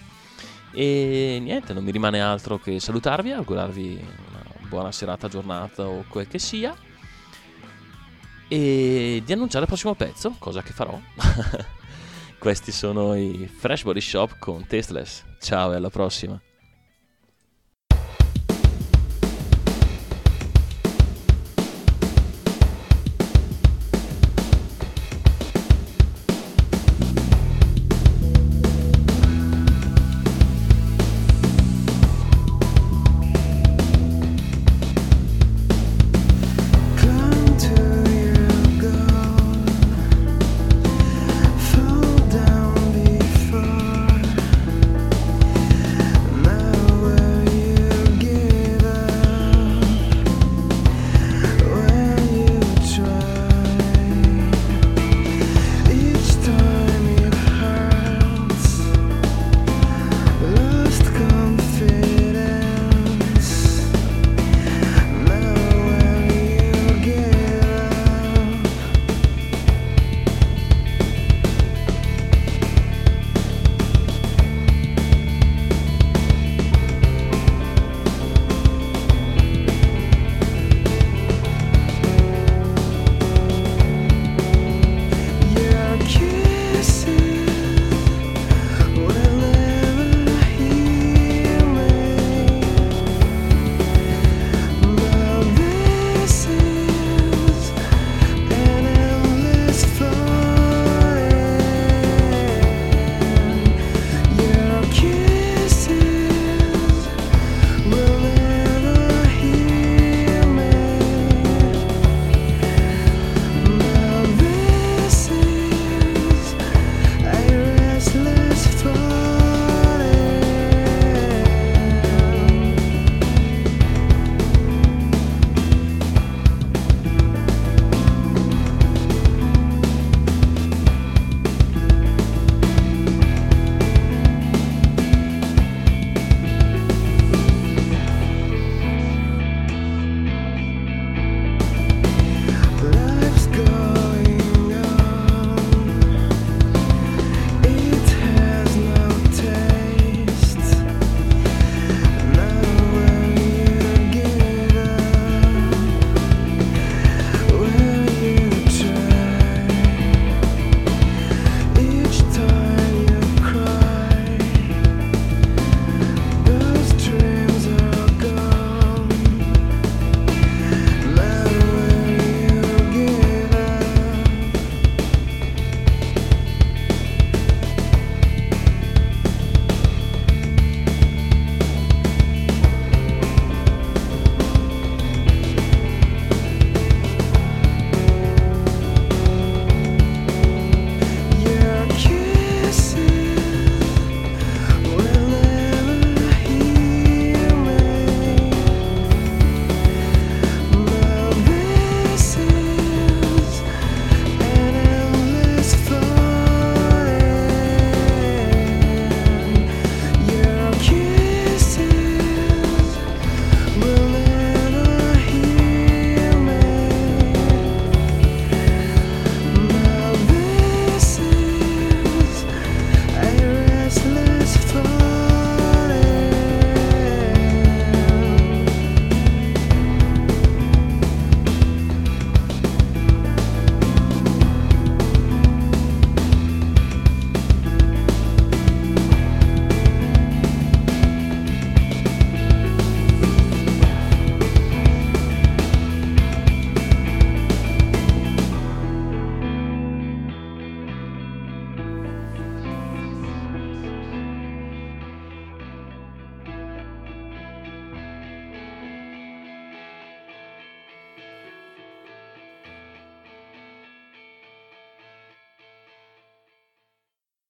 E 0.72 1.40
niente, 1.42 1.74
non 1.74 1.84
mi 1.84 1.92
rimane 1.92 2.20
altro 2.20 2.58
che 2.58 2.80
salutarvi, 2.80 3.32
augurarvi 3.32 4.06
una 4.30 4.44
buona 4.68 4.92
serata, 4.92 5.28
giornata 5.28 5.88
o 5.88 6.04
quel 6.08 6.28
che 6.28 6.40
sia. 6.40 6.76
E 8.48 9.22
di 9.24 9.34
annunciare 9.34 9.64
il 9.64 9.70
prossimo 9.70 9.94
pezzo, 9.94 10.36
cosa 10.40 10.62
che 10.62 10.72
farò. 10.72 11.00
Questi 12.40 12.72
sono 12.72 13.16
i 13.16 13.48
Fresh 13.48 13.84
Body 13.84 14.00
Shop 14.00 14.38
con 14.38 14.66
Tasteless. 14.68 15.24
Ciao 15.40 15.74
e 15.74 15.76
alla 15.76 15.90
prossima. 15.90 16.40